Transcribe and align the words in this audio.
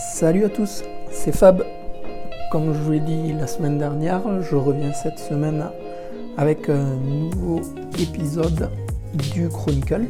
Salut 0.00 0.46
à 0.46 0.48
tous, 0.48 0.82
c'est 1.12 1.30
Fab. 1.30 1.62
Comme 2.50 2.72
je 2.72 2.78
vous 2.78 2.92
l'ai 2.92 3.00
dit 3.00 3.34
la 3.34 3.46
semaine 3.46 3.76
dernière, 3.76 4.22
je 4.40 4.56
reviens 4.56 4.94
cette 4.94 5.18
semaine 5.18 5.66
avec 6.38 6.70
un 6.70 6.96
nouveau 6.96 7.60
épisode 7.98 8.70
du 9.12 9.50
Chronicle. 9.50 10.06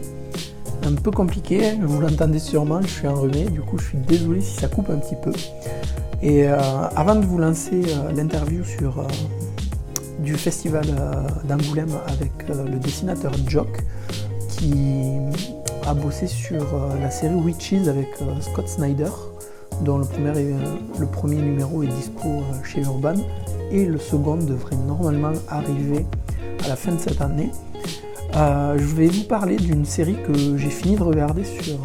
Un 0.85 0.95
peu 0.95 1.11
compliqué, 1.11 1.73
vous 1.83 2.01
l'entendez 2.01 2.39
sûrement, 2.39 2.81
je 2.83 2.87
suis 2.87 3.09
enrhumé, 3.09 3.47
du 3.47 3.63
coup 3.63 3.79
je 3.79 3.89
suis 3.89 3.99
désolé 3.99 4.41
si 4.43 4.61
ça 4.61 4.69
coupe 4.69 4.91
un 4.91 4.99
petit 4.99 5.17
peu. 5.17 5.33
Et 6.23 6.49
euh, 6.49 6.57
avant 6.95 7.17
de 7.17 7.27
vous 7.27 7.39
lancer 7.39 7.83
euh, 7.89 8.13
l'interview 8.13 8.63
sur 8.63 9.01
euh, 9.01 9.07
du 10.21 10.35
festival 10.35 10.87
d'Angoulême 11.45 11.99
avec 12.07 12.31
le 12.49 12.79
dessinateur 12.79 13.33
Jock, 13.49 13.85
qui 14.51 15.19
a 15.85 15.95
bossé 15.95 16.29
sur 16.29 16.65
la 17.01 17.11
série 17.11 17.35
Witches 17.35 17.89
avec 17.89 18.07
Scott 18.41 18.69
Snyder, 18.69 19.11
dont 19.83 19.99
le 19.99 20.05
premier, 20.05 20.55
le 20.99 21.07
premier 21.07 21.37
numéro 21.37 21.83
est 21.83 21.89
dispo 21.89 22.43
chez 22.65 22.83
Urban, 22.83 23.15
et 23.71 23.85
le 23.85 23.99
second 23.99 24.37
devrait 24.37 24.77
normalement 24.77 25.33
arriver 25.49 26.07
à 26.65 26.69
la 26.69 26.77
fin 26.77 26.93
de 26.93 26.99
cette 26.99 27.21
année. 27.21 27.51
je 28.35 28.95
vais 28.95 29.07
vous 29.07 29.25
parler 29.25 29.57
d'une 29.57 29.85
série 29.85 30.17
que 30.27 30.57
j'ai 30.57 30.71
fini 30.71 30.97
de 30.97 31.03
regarder 31.03 31.45
sur, 31.45 31.79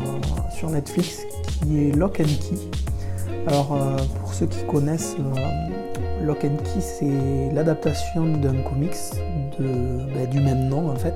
sur 0.57 0.69
Netflix 0.69 1.21
qui 1.61 1.89
est 1.89 1.95
Lock 1.95 2.19
and 2.19 2.23
Key. 2.23 2.57
Alors, 3.47 3.77
pour 4.19 4.33
ceux 4.33 4.47
qui 4.47 4.63
connaissent, 4.65 5.15
euh, 5.19 6.25
Lock 6.25 6.43
and 6.43 6.57
Key, 6.63 6.81
c'est 6.81 7.53
l'adaptation 7.53 8.25
d'un 8.37 8.61
comics 8.63 8.95
bah, 9.59 10.25
du 10.25 10.39
même 10.39 10.67
nom, 10.67 10.89
en 10.89 10.95
fait, 10.95 11.13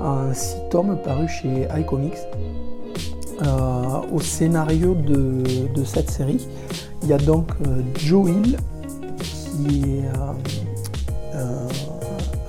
un 0.00 0.32
six 0.32 0.56
tomes 0.70 0.96
paru 1.02 1.28
chez 1.28 1.66
iComics. 1.76 2.18
Euh, 3.42 4.00
au 4.12 4.20
scénario 4.20 4.94
de, 4.94 5.84
cette 5.84 6.10
série, 6.10 6.46
il 7.02 7.08
y 7.08 7.12
a 7.12 7.18
donc 7.18 7.48
euh, 7.66 7.82
Joe 7.98 8.30
Hill, 8.30 8.56
qui 9.32 9.82
est 9.82 10.04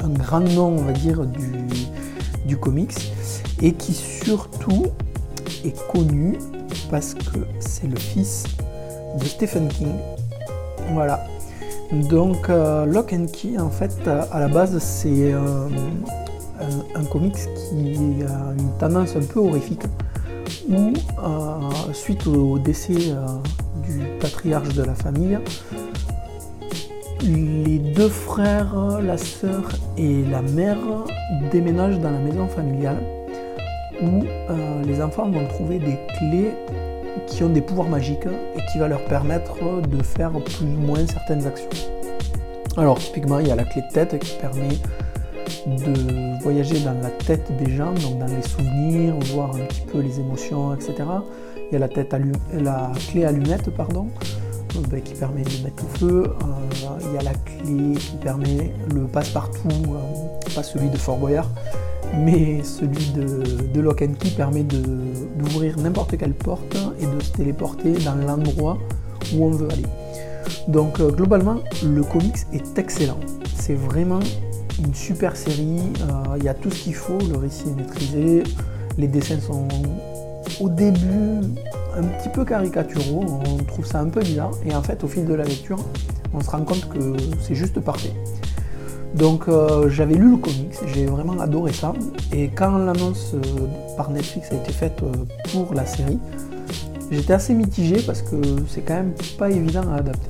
un 0.03 0.09
grand 0.09 0.39
nom, 0.39 0.77
on 0.77 0.81
va 0.81 0.93
dire, 0.93 1.25
du, 1.25 1.51
du 2.45 2.57
comics, 2.57 3.11
et 3.61 3.73
qui 3.73 3.93
surtout 3.93 4.87
est 5.65 5.75
connu 5.87 6.37
parce 6.89 7.13
que 7.13 7.39
c'est 7.59 7.87
le 7.87 7.97
fils 7.97 8.45
de 9.19 9.25
Stephen 9.25 9.67
King. 9.67 9.93
Voilà. 10.93 11.25
Donc 11.91 12.49
euh, 12.49 12.85
Lock 12.85 13.13
and 13.13 13.27
Key, 13.31 13.57
en 13.59 13.69
fait, 13.69 13.95
à 14.07 14.39
la 14.39 14.47
base, 14.47 14.77
c'est 14.79 15.33
euh, 15.33 15.69
un, 16.95 17.03
comics 17.05 17.35
qui 17.35 18.23
a 18.23 18.53
une 18.57 18.71
tendance 18.79 19.15
un 19.15 19.21
peu 19.21 19.39
horrifique, 19.39 19.83
euh, 20.69 21.93
suite 21.93 22.27
au 22.27 22.59
décès 22.59 22.93
du 22.93 23.99
patriarche 24.19 24.73
de 24.73 24.83
la 24.83 24.95
famille, 24.95 25.39
les 27.23 27.79
deux 27.79 28.09
frères, 28.09 28.99
la 29.01 29.17
sœur 29.17 29.69
et 29.97 30.23
la 30.25 30.41
mère 30.41 30.77
déménagent 31.51 31.99
dans 31.99 32.11
la 32.11 32.19
maison 32.19 32.47
familiale 32.47 33.01
où 34.01 34.23
les 34.85 35.01
enfants 35.01 35.29
vont 35.29 35.47
trouver 35.47 35.79
des 35.79 35.97
clés 36.17 36.53
qui 37.25 37.43
ont 37.43 37.49
des 37.49 37.61
pouvoirs 37.61 37.89
magiques 37.89 38.27
et 38.55 38.59
qui 38.71 38.77
va 38.77 38.87
leur 38.87 39.03
permettre 39.05 39.81
de 39.81 40.03
faire 40.03 40.31
plus 40.31 40.63
ou 40.63 40.67
moins 40.67 41.05
certaines 41.07 41.47
actions. 41.47 41.69
Alors 42.77 42.99
typiquement 42.99 43.39
il 43.39 43.47
y 43.47 43.51
a 43.51 43.55
la 43.55 43.63
clé 43.63 43.81
de 43.81 43.93
tête 43.93 44.19
qui 44.19 44.37
permet 44.37 44.69
de 45.65 46.41
voyager 46.43 46.79
dans 46.79 46.99
la 47.01 47.09
tête 47.09 47.51
des 47.57 47.71
gens, 47.75 47.93
donc 47.93 48.19
dans 48.19 48.25
les 48.25 48.41
souvenirs, 48.41 49.13
voir 49.33 49.55
un 49.55 49.59
petit 49.59 49.81
peu 49.81 49.99
les 49.99 50.19
émotions, 50.19 50.73
etc. 50.73 50.93
Il 51.69 51.73
y 51.73 51.75
a 51.75 51.79
la, 51.79 51.89
tête 51.89 52.15
la 52.53 52.91
clé 53.09 53.25
allumette, 53.25 53.69
pardon, 53.71 54.07
euh, 54.75 54.81
ben, 54.89 55.01
qui 55.01 55.13
permet 55.13 55.43
de 55.43 55.63
mettre 55.63 55.83
le 55.83 55.99
feu. 55.99 56.23
Euh, 56.23 56.99
il 57.01 57.15
y 57.15 57.17
a 57.17 57.23
la 57.23 57.33
clé 57.33 57.99
qui 57.99 58.15
permet 58.17 58.71
le 58.93 59.03
passe-partout, 59.05 59.67
euh, 59.67 60.53
pas 60.55 60.63
celui 60.63 60.89
de 60.89 60.97
Fort 60.97 61.17
Boyard, 61.17 61.49
mais 62.15 62.63
celui 62.63 63.11
de, 63.11 63.81
Lock 63.81 64.01
and 64.01 64.13
Key 64.19 64.29
permet 64.31 64.63
d'ouvrir 64.63 65.77
n'importe 65.77 66.17
quelle 66.17 66.33
porte 66.33 66.77
et 66.99 67.05
de 67.05 67.21
se 67.21 67.31
téléporter 67.31 67.93
dans 68.05 68.15
l'endroit 68.15 68.77
où 69.35 69.45
on 69.45 69.51
veut 69.51 69.67
aller. 69.71 69.85
Donc 70.67 71.01
globalement, 71.01 71.57
le 71.85 72.03
comics 72.03 72.37
est 72.53 72.79
excellent. 72.79 73.19
C'est 73.55 73.75
vraiment 73.75 74.19
une 74.79 74.93
super 74.93 75.35
série. 75.35 75.79
Euh, 76.01 76.37
il 76.37 76.43
y 76.43 76.49
a 76.49 76.53
tout 76.53 76.69
ce 76.69 76.83
qu'il 76.83 76.95
faut, 76.95 77.17
le 77.29 77.37
récit 77.37 77.65
est 77.69 77.75
maîtrisé, 77.75 78.43
les 78.97 79.07
dessins 79.07 79.39
sont 79.39 79.67
au 80.59 80.69
début 80.69 81.41
un 81.95 82.03
petit 82.03 82.29
peu 82.29 82.45
caricaturaux, 82.45 83.25
on 83.27 83.63
trouve 83.63 83.85
ça 83.85 83.99
un 83.99 84.09
peu 84.09 84.21
bizarre, 84.21 84.51
et 84.65 84.75
en 84.75 84.81
fait 84.81 85.03
au 85.03 85.07
fil 85.07 85.25
de 85.25 85.33
la 85.33 85.43
lecture, 85.43 85.77
on 86.33 86.41
se 86.41 86.49
rend 86.49 86.61
compte 86.61 86.87
que 86.89 87.17
c'est 87.41 87.55
juste 87.55 87.79
parfait. 87.79 88.13
Donc 89.15 89.47
euh, 89.47 89.89
j'avais 89.89 90.15
lu 90.15 90.31
le 90.31 90.37
comics, 90.37 90.75
j'ai 90.93 91.05
vraiment 91.05 91.39
adoré 91.39 91.73
ça. 91.73 91.93
Et 92.31 92.49
quand 92.49 92.77
l'annonce 92.77 93.33
euh, 93.33 93.39
par 93.95 94.11
Netflix 94.11 94.51
a 94.51 94.55
été 94.55 94.71
faite 94.71 95.01
pour 95.51 95.73
la 95.73 95.85
série, 95.85 96.19
j'étais 97.09 97.33
assez 97.33 97.53
mitigé 97.53 98.01
parce 98.05 98.21
que 98.21 98.35
c'est 98.69 98.81
quand 98.81 98.95
même 98.95 99.13
pas 99.39 99.49
évident 99.49 99.89
à 99.91 99.95
adapter. 99.95 100.29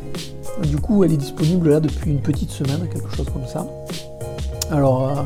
Du 0.67 0.77
coup, 0.77 1.03
elle 1.03 1.13
est 1.13 1.17
disponible 1.17 1.69
là 1.69 1.79
depuis 1.79 2.11
une 2.11 2.21
petite 2.21 2.49
semaine, 2.49 2.87
quelque 2.91 3.13
chose 3.15 3.27
comme 3.31 3.45
ça. 3.45 3.67
Alors, 4.71 5.25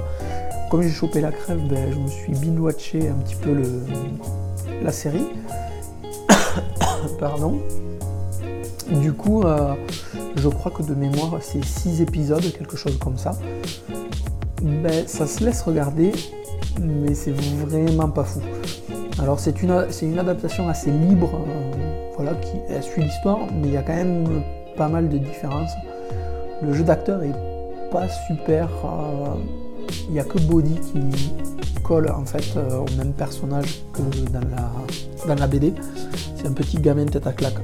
comme 0.70 0.82
j'ai 0.82 0.90
chopé 0.90 1.22
la 1.22 1.32
crève, 1.32 1.62
ben, 1.68 1.92
je 1.92 1.98
me 1.98 2.08
suis 2.08 2.34
binge-watché 2.34 3.10
un 3.10 3.16
petit 3.24 3.36
peu 3.36 3.62
la 4.84 4.92
série. 4.92 5.28
Pardon. 7.20 7.60
Du 9.02 9.14
coup, 9.14 9.44
je 10.36 10.48
crois 10.48 10.72
que 10.72 10.84
de 10.84 10.94
mémoire 10.94 11.38
c'est 11.42 11.64
6 11.64 12.02
épisodes, 12.02 12.44
quelque 12.58 12.78
chose 12.78 12.98
comme 13.00 13.18
ça. 13.18 13.32
Ben, 14.62 15.08
ça 15.08 15.26
se 15.26 15.44
laisse 15.44 15.62
regarder, 15.64 16.12
mais 16.80 17.16
c'est 17.16 17.32
vraiment 17.32 18.10
pas 18.10 18.24
fou. 18.24 18.42
Alors 19.20 19.40
c'est 19.40 19.62
une, 19.62 19.86
une 20.02 20.20
adaptation 20.20 20.68
assez 20.70 20.92
libre, 20.92 21.32
euh, 21.36 22.08
voilà, 22.16 22.34
qui 22.36 22.58
suit 22.82 23.04
l'histoire, 23.04 23.40
mais 23.54 23.68
il 23.68 23.74
y 23.74 23.78
a 23.78 23.84
quand 23.84 23.96
même 23.96 24.44
pas 24.76 24.88
mal 24.88 25.10
de 25.10 25.18
différences. 25.18 25.72
Le 26.62 26.74
jeu 26.74 26.84
d'acteur 26.84 27.24
est 27.24 27.34
pas 27.92 28.08
super. 28.28 28.70
Euh, 28.86 29.36
il 30.08 30.14
n'y 30.14 30.20
a 30.20 30.24
que 30.24 30.40
Body 30.40 30.76
qui 30.76 31.82
colle 31.84 32.10
en 32.10 32.26
fait 32.26 32.56
euh, 32.56 32.80
au 32.80 32.98
même 32.98 33.14
personnage 33.14 33.84
que 33.94 34.02
dans 34.32 34.40
la, 34.40 35.28
dans 35.28 35.40
la 35.40 35.48
BD. 35.48 35.74
C'est 36.36 36.48
un 36.48 36.54
petit 36.54 36.78
gamin 36.78 37.06
tête 37.06 37.28
à 37.28 37.34
claque. 37.34 37.60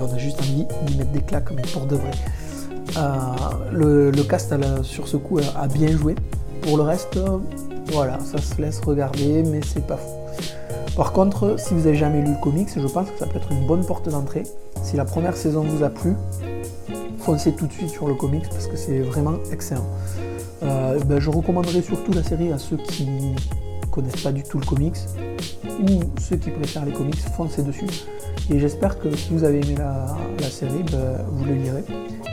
on 0.00 0.14
a 0.14 0.18
juste 0.18 0.40
envie 0.40 0.64
de 0.64 0.96
mettre 0.96 1.10
des 1.10 1.20
claques, 1.20 1.50
mais 1.54 1.62
pour 1.62 1.86
de 1.86 1.96
vrai. 1.96 2.10
Euh, 2.96 4.10
le, 4.12 4.22
cast 4.22 4.54
sur 4.82 5.06
ce 5.06 5.16
coup 5.16 5.38
a 5.38 5.66
bien 5.66 5.90
joué. 5.90 6.14
Pour 6.62 6.78
le 6.78 6.84
reste, 6.84 7.18
voilà, 7.92 8.18
ça 8.20 8.38
se 8.38 8.60
laisse 8.60 8.80
regarder, 8.80 9.42
mais 9.42 9.60
c'est 9.62 9.86
pas 9.86 9.98
fou. 9.98 10.26
Par 10.96 11.12
contre, 11.12 11.56
si 11.58 11.74
vous 11.74 11.80
n'avez 11.80 11.96
jamais 11.96 12.22
lu 12.22 12.32
le 12.32 12.42
comics, 12.42 12.70
je 12.74 12.86
pense 12.86 13.10
que 13.10 13.18
ça 13.18 13.26
peut 13.26 13.36
être 13.36 13.52
une 13.52 13.66
bonne 13.66 13.84
porte 13.84 14.08
d'entrée. 14.08 14.44
Si 14.82 14.96
la 14.96 15.04
première 15.04 15.36
saison 15.36 15.62
vous 15.62 15.84
a 15.84 15.90
plu, 15.90 16.14
foncez 17.26 17.50
tout 17.50 17.66
de 17.66 17.72
suite 17.72 17.90
sur 17.90 18.06
le 18.06 18.14
comics 18.14 18.48
parce 18.48 18.68
que 18.68 18.76
c'est 18.76 19.00
vraiment 19.00 19.38
excellent. 19.50 19.88
Euh, 20.62 21.00
ben, 21.06 21.18
je 21.18 21.28
recommanderais 21.28 21.82
surtout 21.82 22.12
la 22.12 22.22
série 22.22 22.52
à 22.52 22.58
ceux 22.58 22.76
qui 22.76 23.34
connaissent 23.90 24.22
pas 24.22 24.30
du 24.30 24.44
tout 24.44 24.60
le 24.60 24.64
comics 24.64 24.96
ou 25.80 26.02
ceux 26.20 26.36
qui 26.36 26.50
préfèrent 26.50 26.84
les 26.84 26.92
comics, 26.92 27.18
foncez 27.36 27.64
dessus. 27.64 27.88
Et 28.48 28.60
j'espère 28.60 29.00
que 29.00 29.10
si 29.16 29.30
vous 29.32 29.42
avez 29.42 29.56
aimé 29.56 29.74
la, 29.76 30.06
série, 30.48 30.84
ben, 30.84 31.24
vous 31.32 31.44
le 31.46 31.54
lirez 31.54 31.82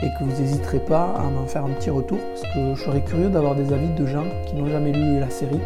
et 0.00 0.06
que 0.16 0.24
vous 0.24 0.40
n'hésiterez 0.40 0.78
pas 0.78 1.12
à 1.18 1.24
m'en 1.24 1.46
faire 1.48 1.64
un 1.64 1.70
petit 1.70 1.90
retour 1.90 2.18
parce 2.18 2.54
que 2.54 2.74
je 2.76 2.84
serais 2.84 3.02
curieux 3.02 3.30
d'avoir 3.30 3.56
des 3.56 3.72
avis 3.72 3.92
de 3.98 4.06
gens 4.06 4.26
qui 4.46 4.54
n'ont 4.54 4.70
jamais 4.70 4.92
lu 4.92 5.18
la 5.18 5.28
série, 5.28 5.60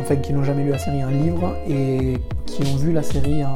enfin 0.00 0.16
qui 0.16 0.32
n'ont 0.32 0.44
jamais 0.44 0.64
lu 0.64 0.70
la 0.70 0.78
série 0.78 1.04
en 1.04 1.10
livre 1.10 1.54
et 1.68 2.14
qui 2.46 2.62
ont 2.62 2.76
vu 2.76 2.90
la 2.92 3.02
série 3.02 3.44
en, 3.44 3.52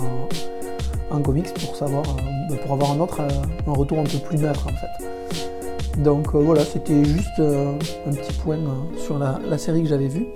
comics 1.22 1.52
pour 1.54 1.76
savoir, 1.76 2.04
euh, 2.04 2.56
pour 2.56 2.72
avoir 2.72 2.92
un 2.92 3.00
autre, 3.00 3.20
un 3.66 3.72
retour 3.72 3.98
un 3.98 4.04
peu 4.04 4.18
plus 4.18 4.38
neutre 4.38 4.66
en 4.66 4.76
fait. 4.76 5.08
Donc 5.98 6.28
euh, 6.34 6.38
voilà, 6.38 6.64
c'était 6.64 7.04
juste 7.04 7.40
euh, 7.40 7.72
un 8.06 8.12
petit 8.12 8.32
point 8.34 8.56
euh, 8.56 8.98
sur 8.98 9.18
la, 9.18 9.58
série 9.58 9.82
que 9.82 9.88
j'avais 9.88 10.08
vue. 10.08 10.26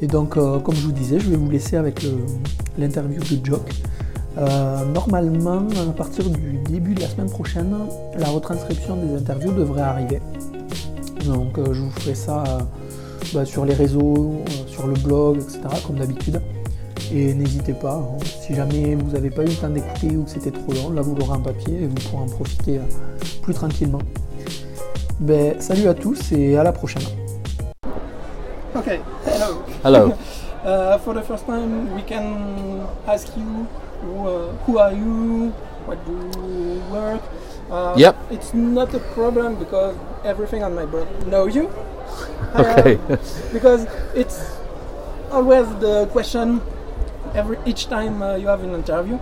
Et 0.00 0.08
donc, 0.08 0.30
comme 0.30 0.74
je 0.74 0.82
vous 0.82 0.92
disais, 0.92 1.20
je 1.20 1.30
vais 1.30 1.36
vous 1.36 1.48
laisser 1.48 1.76
avec 1.76 2.04
l'interview 2.76 3.20
de 3.20 3.46
Jock. 3.46 3.70
normalement, 4.92 5.62
à 5.88 5.92
partir 5.92 6.28
du 6.28 6.58
début 6.68 6.94
de 6.94 7.00
la 7.00 7.06
semaine 7.06 7.30
prochaine, 7.30 7.72
la 8.18 8.26
retranscription 8.26 8.96
des 8.96 9.14
interviews 9.16 9.52
devrait 9.52 9.82
arriver. 9.82 10.20
Donc, 11.24 11.56
je 11.56 11.80
vous 11.80 11.90
ferai 11.92 12.16
ça 12.16 12.42
bah, 13.32 13.44
sur 13.44 13.64
les 13.64 13.72
réseaux, 13.72 14.42
sur 14.66 14.88
le 14.88 14.94
blog, 14.94 15.36
etc., 15.36 15.60
comme 15.86 15.96
d'habitude. 15.96 16.40
Et 17.12 17.34
n'hésitez 17.34 17.74
pas, 17.74 17.94
hein, 17.94 18.18
si 18.40 18.54
jamais 18.54 18.94
vous 18.94 19.12
n'avez 19.12 19.30
pas 19.30 19.42
eu 19.42 19.46
le 19.46 19.54
temps 19.54 19.68
d'écouter 19.68 20.16
ou 20.16 20.24
que 20.24 20.30
c'était 20.30 20.50
trop 20.50 20.72
long, 20.72 20.90
là 20.90 21.02
vous 21.02 21.14
l'aurez 21.14 21.32
en 21.32 21.40
papier 21.40 21.82
et 21.82 21.86
vous 21.86 21.94
pourrez 21.94 22.22
en 22.22 22.26
profiter 22.26 22.80
plus 23.42 23.54
tranquillement. 23.54 24.00
Ben, 25.20 25.60
salut 25.60 25.86
à 25.88 25.94
tous 25.94 26.32
et 26.32 26.56
à 26.56 26.62
la 26.64 26.72
prochaine. 26.72 27.02
Okay, 28.74 29.00
hello. 29.26 29.62
Hello. 29.84 30.12
uh, 30.64 30.98
for 30.98 31.14
the 31.14 31.22
first 31.22 31.46
time, 31.46 31.94
we 31.94 32.02
can 32.02 32.86
ask 33.06 33.28
you 33.36 33.66
uh, 34.02 34.52
who 34.66 34.78
are 34.78 34.92
you, 34.92 35.52
what 35.86 35.98
you 36.08 36.82
work? 36.90 37.22
Uh, 37.70 37.94
Yep. 37.96 38.16
It's 38.30 38.52
not 38.54 38.92
a 38.94 38.98
problem 39.14 39.56
because 39.56 39.94
everything 40.24 40.62
on 40.62 40.74
my 40.74 40.86
board 40.86 41.06
know 41.26 41.46
you. 41.46 41.70
Okay. 42.56 42.98
Uh, 43.08 43.16
because 43.52 43.86
it's 44.14 44.38
always 45.32 45.66
the 45.80 46.06
question 46.12 46.60
every 47.34 47.58
each 47.66 47.86
time 47.88 48.22
uh, 48.22 48.36
you 48.36 48.48
have 48.48 48.62
an 48.62 48.74
interview. 48.74 49.18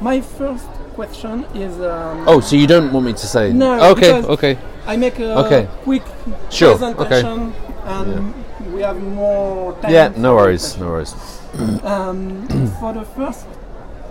My 0.00 0.20
first 0.20 0.66
question 0.94 1.44
is. 1.54 1.74
Um, 1.80 2.24
oh, 2.28 2.40
so 2.40 2.56
you 2.56 2.66
don't 2.66 2.92
want 2.92 3.06
me 3.06 3.12
to 3.12 3.26
say? 3.26 3.52
No, 3.52 3.90
Okay. 3.92 4.22
Okay. 4.22 4.58
I 4.86 4.96
make 4.96 5.18
a 5.18 5.38
Okay. 5.44 5.68
quick 5.84 6.02
Sure, 6.50 6.74
okay. 6.74 6.94
presentation 6.94 7.52
and 7.84 8.34
we 8.74 8.80
have 8.82 9.00
more 9.02 9.72
time. 9.80 9.92
Yeah. 9.92 10.12
No 10.16 10.34
worries. 10.36 10.76
No 10.78 10.86
worries. 10.88 11.14
Um, 11.82 12.46
for 12.80 12.92
the 12.92 13.04
first, 13.16 13.46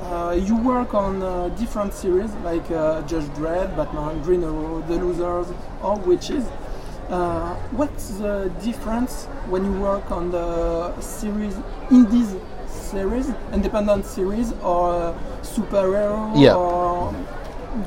uh, 0.03 0.35
you 0.47 0.55
work 0.57 0.93
on 0.93 1.21
uh, 1.21 1.49
different 1.49 1.93
series 1.93 2.31
like 2.43 2.69
uh, 2.71 3.01
Judge 3.03 3.29
Dredd, 3.37 3.75
Batman, 3.77 4.21
Green 4.23 4.43
Arrow, 4.43 4.83
The 4.87 4.95
Losers, 4.95 5.47
or 5.83 5.97
Wytches. 5.99 6.45
Uh, 7.09 7.53
what's 7.79 8.09
the 8.17 8.51
difference 8.63 9.25
when 9.49 9.63
you 9.65 9.71
work 9.79 10.11
on 10.11 10.31
the 10.31 10.99
series, 10.99 11.55
indies 11.89 12.35
series, 12.91 13.27
independent 13.53 14.05
series, 14.05 14.53
or 14.63 15.13
superhero, 15.41 16.31
Yeah. 16.35 16.55
or 16.55 17.13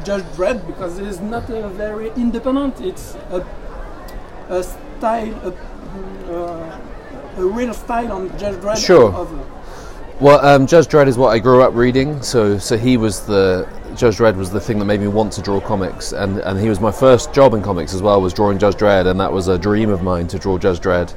Judge 0.04 0.24
Dredd? 0.36 0.66
Because 0.66 0.98
it 0.98 1.06
is 1.06 1.20
not 1.20 1.48
a 1.50 1.68
very 1.68 2.08
independent. 2.16 2.80
It's 2.80 3.16
a, 3.30 3.40
a 4.48 4.62
style, 4.62 5.34
a, 5.48 5.52
uh, 6.32 7.42
a 7.42 7.44
real 7.58 7.74
style 7.74 8.12
on 8.12 8.28
Judge 8.38 8.56
Dredd. 8.62 8.78
Sure. 8.86 9.12
Of, 9.12 9.28
Well, 10.20 10.44
um, 10.44 10.66
Judge 10.66 10.86
Dredd 10.86 11.06
is 11.06 11.16
what 11.16 11.28
I 11.28 11.38
grew 11.38 11.62
up 11.62 11.74
reading. 11.74 12.20
So, 12.20 12.58
so 12.58 12.76
he 12.76 12.98
was 12.98 13.24
the 13.24 13.66
Judge 13.96 14.18
Dredd 14.18 14.36
was 14.36 14.50
the 14.50 14.60
thing 14.60 14.78
that 14.78 14.84
made 14.84 15.00
me 15.00 15.08
want 15.08 15.32
to 15.32 15.40
draw 15.40 15.60
comics, 15.60 16.12
and 16.12 16.40
and 16.40 16.60
he 16.60 16.68
was 16.68 16.78
my 16.78 16.92
first 16.92 17.32
job 17.32 17.54
in 17.54 17.62
comics 17.62 17.94
as 17.94 18.02
well. 18.02 18.20
Was 18.20 18.34
drawing 18.34 18.58
Judge 18.58 18.74
Dredd, 18.74 19.06
and 19.06 19.18
that 19.18 19.32
was 19.32 19.48
a 19.48 19.58
dream 19.58 19.88
of 19.88 20.02
mine 20.02 20.26
to 20.28 20.38
draw 20.38 20.58
Judge 20.58 20.78
Dredd. 20.80 21.14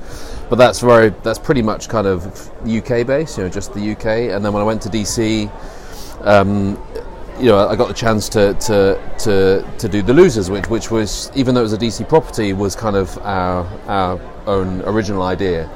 But 0.50 0.56
that's 0.56 0.80
very 0.80 1.10
that's 1.22 1.38
pretty 1.38 1.62
much 1.62 1.90
kind 1.90 2.08
of 2.08 2.26
UK 2.66 3.06
based, 3.06 3.38
you 3.38 3.44
know, 3.44 3.50
just 3.50 3.74
the 3.74 3.92
UK. 3.92 4.06
And 4.34 4.44
then 4.44 4.54
when 4.54 4.62
I 4.62 4.66
went 4.66 4.82
to 4.84 4.90
DC, 4.90 5.52
um, 6.22 6.82
you 7.38 7.48
know, 7.48 7.68
I 7.68 7.76
got 7.76 7.90
the 7.90 7.94
chance 7.94 8.30
to 8.30 8.54
to, 8.54 9.18
to, 9.20 9.70
to 9.80 9.90
do 9.90 10.02
the 10.02 10.14
Losers, 10.14 10.50
which 10.50 10.70
which 10.70 10.92
was 10.92 11.30
even 11.36 11.56
though 11.56 11.62
it 11.62 11.64
was 11.64 11.74
a 11.74 11.78
DC 11.78 12.08
property, 12.08 12.54
was 12.54 12.74
kind 12.74 12.96
of 12.96 13.18
our 13.18 13.66
our 13.88 14.18
own 14.48 14.82
original 14.84 15.24
idea. 15.24 15.70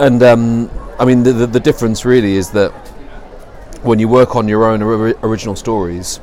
And 0.00 0.22
um, 0.22 0.70
I 0.98 1.04
mean, 1.04 1.22
the, 1.22 1.32
the 1.32 1.46
the 1.46 1.60
difference 1.60 2.04
really 2.06 2.36
is 2.36 2.50
that 2.52 2.70
when 3.82 3.98
you 3.98 4.08
work 4.08 4.34
on 4.34 4.48
your 4.48 4.64
own 4.64 4.82
ori- 4.82 5.14
original 5.22 5.54
stories, 5.56 6.20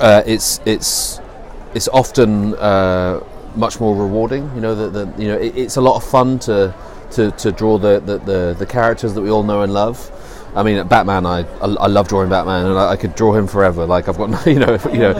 uh, 0.00 0.22
it's 0.26 0.60
it's 0.64 1.20
it's 1.74 1.88
often 1.88 2.54
uh, 2.54 3.20
much 3.54 3.80
more 3.80 3.94
rewarding. 3.94 4.50
You 4.54 4.62
know, 4.62 4.74
that 4.74 5.18
you 5.20 5.28
know 5.28 5.36
it, 5.36 5.56
it's 5.56 5.76
a 5.76 5.80
lot 5.80 5.96
of 5.96 6.04
fun 6.04 6.38
to 6.40 6.74
to, 7.12 7.30
to 7.32 7.52
draw 7.52 7.78
the, 7.78 8.00
the, 8.00 8.18
the, 8.18 8.56
the 8.58 8.66
characters 8.66 9.14
that 9.14 9.20
we 9.20 9.30
all 9.30 9.42
know 9.42 9.62
and 9.62 9.72
love. 9.74 10.10
I 10.54 10.62
mean, 10.62 10.86
Batman, 10.86 11.24
I, 11.24 11.46
I, 11.62 11.86
love 11.86 12.08
drawing 12.08 12.28
Batman, 12.28 12.66
and 12.66 12.78
I, 12.78 12.90
I 12.90 12.96
could 12.96 13.14
draw 13.14 13.32
him 13.34 13.46
forever. 13.46 13.86
Like 13.86 14.06
I've 14.08 14.18
got, 14.18 14.46
you 14.46 14.58
know, 14.58 14.78
you 14.92 14.98
know, 14.98 15.18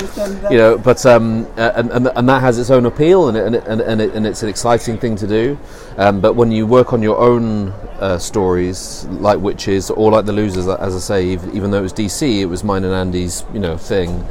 you 0.51 0.59
know. 0.59 0.79
But 0.79 1.07
um, 1.07 1.47
and, 1.57 1.91
and 1.91 2.09
and 2.15 2.29
that 2.29 2.43
has 2.43 2.59
its 2.59 2.69
own 2.71 2.85
appeal, 2.85 3.29
and 3.29 3.39
it, 3.39 3.47
and 3.47 3.57
it, 3.57 3.65
and, 3.67 3.81
and, 3.81 4.01
it, 4.03 4.15
and 4.15 4.27
it's 4.27 4.43
an 4.43 4.51
exciting 4.51 4.99
thing 4.99 5.17
to 5.17 5.27
do. 5.27 5.59
Um, 5.97 6.21
but 6.21 6.35
when 6.35 6.53
you 6.53 6.67
work 6.67 6.93
on 6.93 7.01
your 7.01 7.17
own 7.17 7.69
uh, 7.99 8.19
stories, 8.19 9.07
like 9.07 9.39
Wytches 9.39 9.97
or 9.97 10.11
like 10.13 10.27
The 10.27 10.33
Losers, 10.33 10.69
as 10.69 10.95
I 10.95 10.99
say, 10.99 11.33
ev- 11.33 11.55
even 11.55 11.71
though 11.71 11.79
it 11.79 11.83
was 11.83 11.95
DC, 11.95 12.41
it 12.41 12.47
was 12.47 12.63
mine 12.63 12.85
and 12.85 12.93
Andy's, 12.93 13.45
you 13.55 13.61
know, 13.61 13.79
thing. 13.79 14.27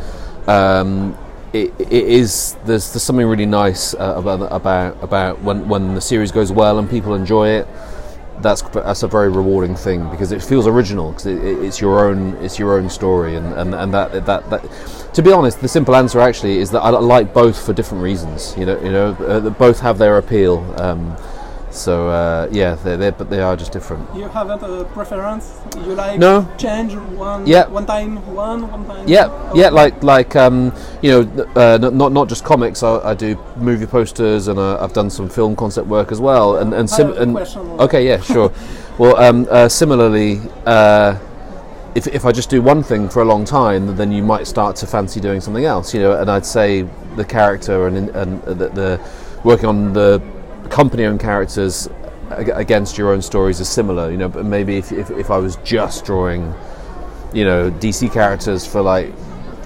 Um, 0.46 1.18
it, 1.54 1.74
it 1.80 1.92
is 1.92 2.56
there's, 2.66 2.94
there's 2.94 3.04
something 3.04 3.26
really 3.26 3.46
nice 3.46 3.94
uh, 3.96 4.16
about 4.18 4.52
about 4.52 5.04
about 5.04 5.42
when 5.42 5.68
when 5.68 5.96
the 5.96 6.02
series 6.02 6.32
goes 6.32 6.52
well 6.52 6.78
and 6.78 6.90
people 6.90 7.16
enjoy 7.16 7.50
it. 7.50 7.68
That's 8.42 8.62
that's 8.62 9.04
a 9.04 9.08
very 9.08 9.30
rewarding 9.30 9.76
thing 9.76 10.10
because 10.10 10.32
it 10.32 10.44
feels 10.44 10.68
original 10.68 11.12
because 11.12 11.26
it, 11.26 11.44
it, 11.44 11.64
it's 11.64 11.80
your 11.80 12.06
own 12.06 12.36
it's 12.44 12.58
your 12.58 12.78
own 12.78 12.90
story 12.90 13.36
and, 13.36 13.54
and, 13.54 13.76
and 13.76 13.94
that, 13.94 14.26
that 14.26 14.50
that 14.50 15.14
to 15.14 15.22
be 15.22 15.32
honest 15.32 15.62
the 15.62 15.68
simple 15.68 15.96
answer 15.96 16.20
actually 16.20 16.58
is 16.58 16.72
that 16.72 16.82
I 16.82 16.90
like 16.90 17.34
both 17.34 17.64
for 17.66 17.74
different 17.74 18.04
reasons 18.04 18.56
you 18.58 18.66
know 18.66 18.80
you 18.82 18.92
know 18.92 19.12
uh, 19.14 19.50
both 19.52 19.80
have 19.82 19.98
their 19.98 20.18
appeal 20.18 20.60
um, 20.80 21.16
so 21.72 22.10
uh, 22.10 22.48
yeah 22.52 22.76
they're, 22.76 22.98
they're 22.98 23.12
but 23.12 23.30
they 23.30 23.40
are 23.40 23.56
just 23.56 23.72
different 23.72 24.08
You 24.16 24.28
haven't 24.28 24.62
a 24.64 24.84
preference? 24.86 25.60
You 25.76 25.96
like 25.96 26.20
No. 26.20 26.48
change 26.58 26.94
one 26.96 27.46
Yeah. 27.48 27.68
one 27.68 27.86
time 27.86 28.18
one, 28.36 28.70
one 28.72 28.86
time 28.86 29.08
Yeah, 29.08 29.30
yeah, 29.54 29.70
like 29.70 30.04
like 30.04 30.36
um, 30.36 30.74
you 31.02 31.12
know, 31.12 31.46
uh, 31.56 31.78
not 31.82 32.12
not 32.12 32.30
just 32.30 32.44
comics. 32.44 32.84
I, 32.84 33.12
I 33.12 33.14
do 33.14 33.36
movie 33.58 33.86
posters, 33.88 34.48
and 34.48 34.60
uh, 34.60 34.78
I've 34.84 34.94
done 34.94 35.10
some 35.10 35.30
film 35.30 35.56
concept 35.56 35.88
work 35.88 36.12
as 36.12 36.20
well. 36.20 36.58
And 36.58 36.74
and, 36.74 36.90
sim- 36.90 37.14
and 37.18 37.38
okay, 37.80 38.06
yeah, 38.06 38.22
sure. 38.22 38.52
well, 39.00 39.18
um, 39.18 39.48
uh, 39.50 39.68
similarly, 39.68 40.40
uh, 40.66 41.18
if 41.96 42.08
if 42.08 42.26
I 42.26 42.32
just 42.32 42.50
do 42.50 42.62
one 42.62 42.84
thing 42.84 43.10
for 43.10 43.22
a 43.22 43.26
long 43.26 43.46
time, 43.46 43.96
then 43.96 44.12
you 44.12 44.24
might 44.24 44.48
start 44.48 44.76
to 44.78 44.88
fancy 44.88 45.20
doing 45.20 45.42
something 45.42 45.66
else. 45.66 45.94
You 45.94 46.02
know, 46.02 46.22
and 46.22 46.30
I'd 46.30 46.46
say 46.46 46.86
the 47.16 47.26
character 47.26 47.88
and 47.88 48.10
and 48.10 48.42
the, 48.44 48.70
the 48.70 49.00
working 49.44 49.66
on 49.70 49.94
the 49.94 50.22
company-owned 50.70 51.20
characters 51.20 51.90
against 52.32 52.98
your 52.98 53.12
own 53.12 53.22
stories 53.22 53.60
is 53.60 53.70
similar. 53.70 54.12
You 54.12 54.18
know, 54.18 54.30
but 54.30 54.46
maybe 54.46 54.78
if 54.78 54.92
if, 54.92 55.12
if 55.12 55.32
I 55.32 55.38
was 55.38 55.58
just 55.58 56.06
drawing 56.06 56.54
you 57.34 57.46
know 57.46 57.72
DC 57.72 58.12
characters 58.12 58.66
for 58.66 58.82
like 58.82 59.14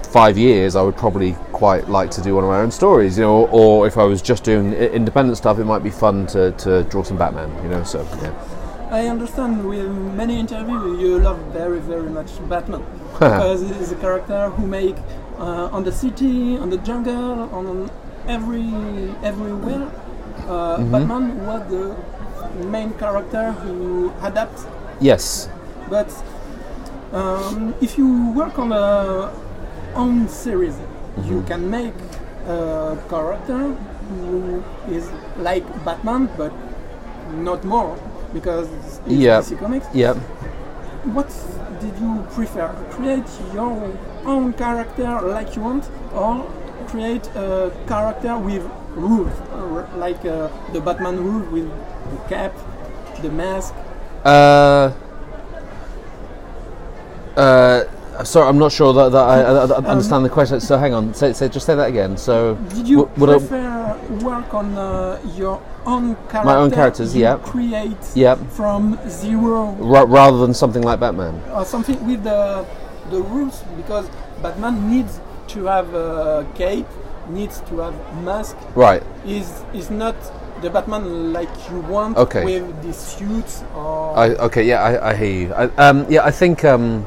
five 0.06 0.38
years, 0.38 0.76
I 0.76 0.82
would 0.82 0.96
probably 0.96 1.32
quite 1.52 1.88
like 1.88 2.10
to 2.12 2.22
do 2.22 2.34
one 2.34 2.44
of 2.44 2.50
my 2.50 2.60
own 2.60 2.70
stories, 2.70 3.18
you 3.18 3.24
know. 3.24 3.46
Or 3.48 3.86
if 3.86 3.98
I 3.98 4.04
was 4.04 4.22
just 4.22 4.44
doing 4.44 4.72
independent 4.72 5.36
stuff, 5.36 5.58
it 5.58 5.64
might 5.64 5.82
be 5.82 5.90
fun 5.90 6.26
to, 6.28 6.52
to 6.52 6.84
draw 6.84 7.02
some 7.02 7.18
Batman, 7.18 7.50
you 7.62 7.68
know. 7.68 7.82
So 7.84 8.02
yeah, 8.22 8.32
I 8.90 9.08
understand 9.08 9.68
with 9.68 9.90
many 10.14 10.38
interviews 10.38 11.00
you 11.00 11.18
love 11.18 11.38
very 11.52 11.80
very 11.80 12.08
much 12.08 12.30
Batman 12.48 12.84
because 13.12 13.60
he's 13.60 13.92
a 13.92 13.96
character 13.96 14.50
who 14.50 14.66
make 14.66 14.96
uh, 15.38 15.76
on 15.76 15.84
the 15.84 15.92
city, 15.92 16.56
on 16.56 16.70
the 16.70 16.78
jungle, 16.78 17.50
on 17.52 17.90
every 18.28 18.70
everywhere. 19.22 19.90
Uh, 20.48 20.76
Mm-hmm. 20.78 20.92
Batman 20.92 21.46
was 21.46 21.62
the 21.70 22.66
main 22.66 22.92
character 22.94 23.52
who 23.52 24.12
adapts 24.22 24.66
yes, 25.00 25.48
But 25.90 26.08
um, 27.12 27.74
if 27.80 27.96
you 27.98 28.30
work 28.32 28.58
on 28.58 28.72
a 28.72 29.30
own 29.94 30.28
series, 30.28 30.76
you 31.24 31.36
Mm-hmm. 31.40 31.46
can 31.46 31.70
make 31.70 31.94
a 32.48 32.96
character 33.08 33.58
who 34.08 34.62
is 34.90 35.10
like 35.38 35.64
Batman, 35.84 36.28
but 36.36 36.52
not 37.32 37.64
more 37.64 37.96
because 38.32 38.68
it's 38.78 39.00
Yeah. 39.06 39.40
DC 39.40 39.56
Comics. 39.58 39.86
yeah. 39.94 40.14
What 41.16 41.28
did 41.80 41.94
you 42.00 42.22
prefer? 42.34 42.68
Create 42.90 43.28
your 43.54 43.90
own 44.24 44.52
character 44.54 45.20
like 45.22 45.56
you 45.56 45.62
want, 45.62 45.88
or 46.14 46.44
create 46.88 47.26
a 47.36 47.70
character 47.88 48.36
with 48.38 48.62
rules, 48.94 49.32
like 49.96 50.24
uh, 50.24 50.48
the 50.72 50.80
Batman 50.80 51.16
rule 51.22 51.44
with 51.50 51.68
the 52.10 52.28
cap, 52.28 52.52
the 53.22 53.30
mask? 53.30 53.74
Uh, 54.24 54.92
uh, 57.36 57.84
sorry, 58.24 58.48
I'm 58.48 58.58
not 58.58 58.72
sure 58.72 58.92
that, 58.92 59.10
that 59.12 59.18
I, 59.22 59.40
I, 59.42 59.64
I 59.66 59.90
understand 59.90 60.24
the 60.24 60.28
question. 60.30 60.60
So 60.60 60.78
hang 60.78 60.94
on, 60.94 61.12
say, 61.14 61.32
say, 61.32 61.48
just 61.48 61.66
say 61.66 61.74
that 61.74 61.88
again. 61.88 62.16
So 62.16 62.54
Did 62.74 62.88
you 62.88 62.96
w- 63.06 63.20
would 63.20 63.30
I- 63.30 63.38
prefer 63.38 63.98
work 64.24 64.54
on 64.54 64.76
uh, 64.76 65.20
your 65.34 65.60
own 65.84 66.14
character? 66.28 66.44
My 66.44 66.56
own 66.56 66.70
characters, 66.70 67.14
yeah. 67.14 67.36
Create 67.38 67.96
yeah, 68.14 68.34
from 68.34 68.98
zero 69.08 69.72
ra- 69.72 70.06
rather 70.08 70.38
than 70.38 70.54
something 70.54 70.82
like 70.82 70.98
Batman. 71.00 71.40
or 71.52 71.64
something 71.64 72.04
with 72.06 72.22
the 72.24 72.64
the 73.10 73.20
rules 73.22 73.62
because 73.76 74.08
Batman 74.42 74.90
needs 74.90 75.20
to 75.48 75.64
have 75.66 75.94
a 75.94 76.44
cape, 76.56 76.86
needs 77.28 77.60
to 77.68 77.78
have 77.78 77.94
mask. 78.22 78.56
Right. 78.74 79.02
Is 79.26 79.64
is 79.74 79.90
not 79.90 80.16
the 80.62 80.70
Batman 80.70 81.32
like 81.32 81.50
you 81.70 81.80
want 81.80 82.16
Okay. 82.16 82.44
with 82.44 82.82
the 82.82 82.92
suits 82.92 83.62
or 83.74 84.16
I, 84.16 84.28
okay, 84.48 84.64
yeah, 84.64 84.82
I, 84.82 85.10
I 85.10 85.14
hear 85.14 85.40
you. 85.48 85.54
I, 85.54 85.64
um, 85.76 86.06
yeah, 86.08 86.24
I 86.24 86.30
think 86.30 86.64
um, 86.64 87.04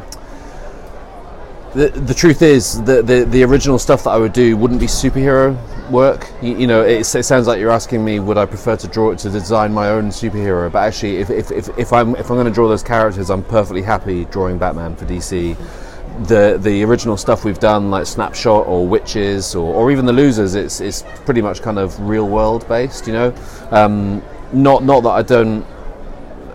the 1.73 1.89
the 1.89 2.13
truth 2.13 2.41
is 2.41 2.81
that 2.83 3.07
the 3.07 3.25
the 3.25 3.43
original 3.43 3.79
stuff 3.79 4.03
that 4.03 4.11
I 4.11 4.17
would 4.17 4.33
do 4.33 4.55
wouldn't 4.57 4.79
be 4.79 4.87
superhero 4.87 5.57
work. 5.89 6.31
You, 6.41 6.57
you 6.57 6.67
know, 6.67 6.83
it, 6.83 7.01
it 7.15 7.23
sounds 7.23 7.47
like 7.47 7.59
you're 7.59 7.71
asking 7.71 8.03
me 8.03 8.19
would 8.19 8.37
I 8.37 8.45
prefer 8.45 8.75
to 8.77 8.87
draw 8.87 9.11
it 9.11 9.19
to 9.19 9.29
design 9.29 9.73
my 9.73 9.89
own 9.89 10.09
superhero, 10.09 10.71
but 10.71 10.79
actually, 10.79 11.17
if 11.17 11.29
if, 11.29 11.51
if, 11.51 11.69
if 11.77 11.93
I'm 11.93 12.15
if 12.15 12.29
I'm 12.29 12.37
going 12.37 12.45
to 12.45 12.53
draw 12.53 12.67
those 12.67 12.83
characters, 12.83 13.29
I'm 13.29 13.43
perfectly 13.43 13.81
happy 13.81 14.25
drawing 14.25 14.57
Batman 14.57 14.95
for 14.95 15.05
DC. 15.05 15.55
The 16.25 16.57
the 16.61 16.83
original 16.83 17.15
stuff 17.15 17.45
we've 17.45 17.59
done, 17.59 17.89
like 17.91 18.05
Snapshot 18.05 18.67
or 18.67 18.85
Wytches 18.87 19.55
or, 19.55 19.73
or 19.73 19.91
even 19.91 20.05
the 20.05 20.13
Losers, 20.13 20.53
it's 20.55 20.81
it's 20.81 21.03
pretty 21.25 21.41
much 21.41 21.61
kind 21.61 21.79
of 21.79 21.97
real 22.01 22.27
world 22.27 22.67
based. 22.67 23.07
You 23.07 23.13
know, 23.13 23.35
um, 23.71 24.21
not 24.51 24.83
not 24.83 25.01
that 25.03 25.09
I 25.11 25.21
don't 25.21 25.65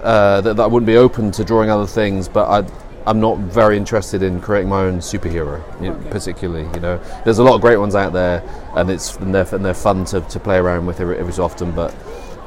uh, 0.02 0.40
that, 0.42 0.56
that 0.56 0.62
I 0.62 0.66
wouldn't 0.66 0.86
be 0.86 0.96
open 0.96 1.30
to 1.32 1.44
drawing 1.44 1.70
other 1.70 1.86
things, 1.86 2.28
but 2.28 2.46
I 2.48 2.68
I'm 3.06 3.20
not 3.20 3.38
very 3.38 3.76
interested 3.76 4.22
in 4.22 4.40
creating 4.40 4.68
my 4.68 4.80
own 4.82 4.98
superhero, 4.98 5.62
you 5.80 5.88
know, 5.90 5.96
Okay. 5.96 6.10
particularly. 6.10 6.68
You 6.74 6.80
know, 6.80 7.00
there's 7.24 7.38
a 7.38 7.42
lot 7.42 7.54
of 7.54 7.60
great 7.62 7.76
ones 7.78 7.94
out 7.94 8.12
there, 8.12 8.42
and 8.74 8.90
it's 8.90 9.16
and 9.16 9.34
they're, 9.34 9.46
and 9.54 9.64
they're 9.64 9.74
fun 9.74 10.04
to, 10.06 10.20
to 10.20 10.40
play 10.40 10.56
around 10.58 10.84
with 10.86 11.00
every, 11.00 11.16
every 11.18 11.32
so 11.32 11.44
often. 11.44 11.70
But 11.72 11.94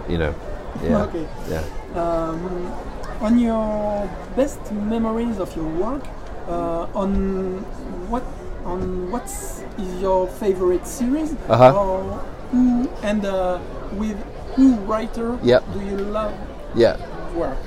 you 0.07 0.17
know, 0.19 0.35
yeah, 0.83 1.03
Okay. 1.03 1.27
yeah. 1.49 1.63
Um, 1.95 2.71
on 3.21 3.39
your 3.39 4.07
best 4.35 4.71
memories 4.71 5.39
of 5.39 5.55
your 5.55 5.67
work, 5.67 6.03
on 6.47 7.59
what 8.09 8.23
on 8.65 9.11
what's 9.11 9.61
is 9.77 10.01
your 10.01 10.27
favorite 10.27 10.85
series? 10.87 11.33
Uh-huh. 11.49 11.73
Or 11.75 12.03
who 12.51 12.89
and 13.03 13.25
uh, 13.25 13.59
with 13.93 14.17
who 14.55 14.75
writer 14.87 15.37
Yep. 15.43 15.63
do 15.73 15.79
you 15.85 15.97
love 15.97 16.33
Yeah. 16.75 16.97
work? 17.35 17.57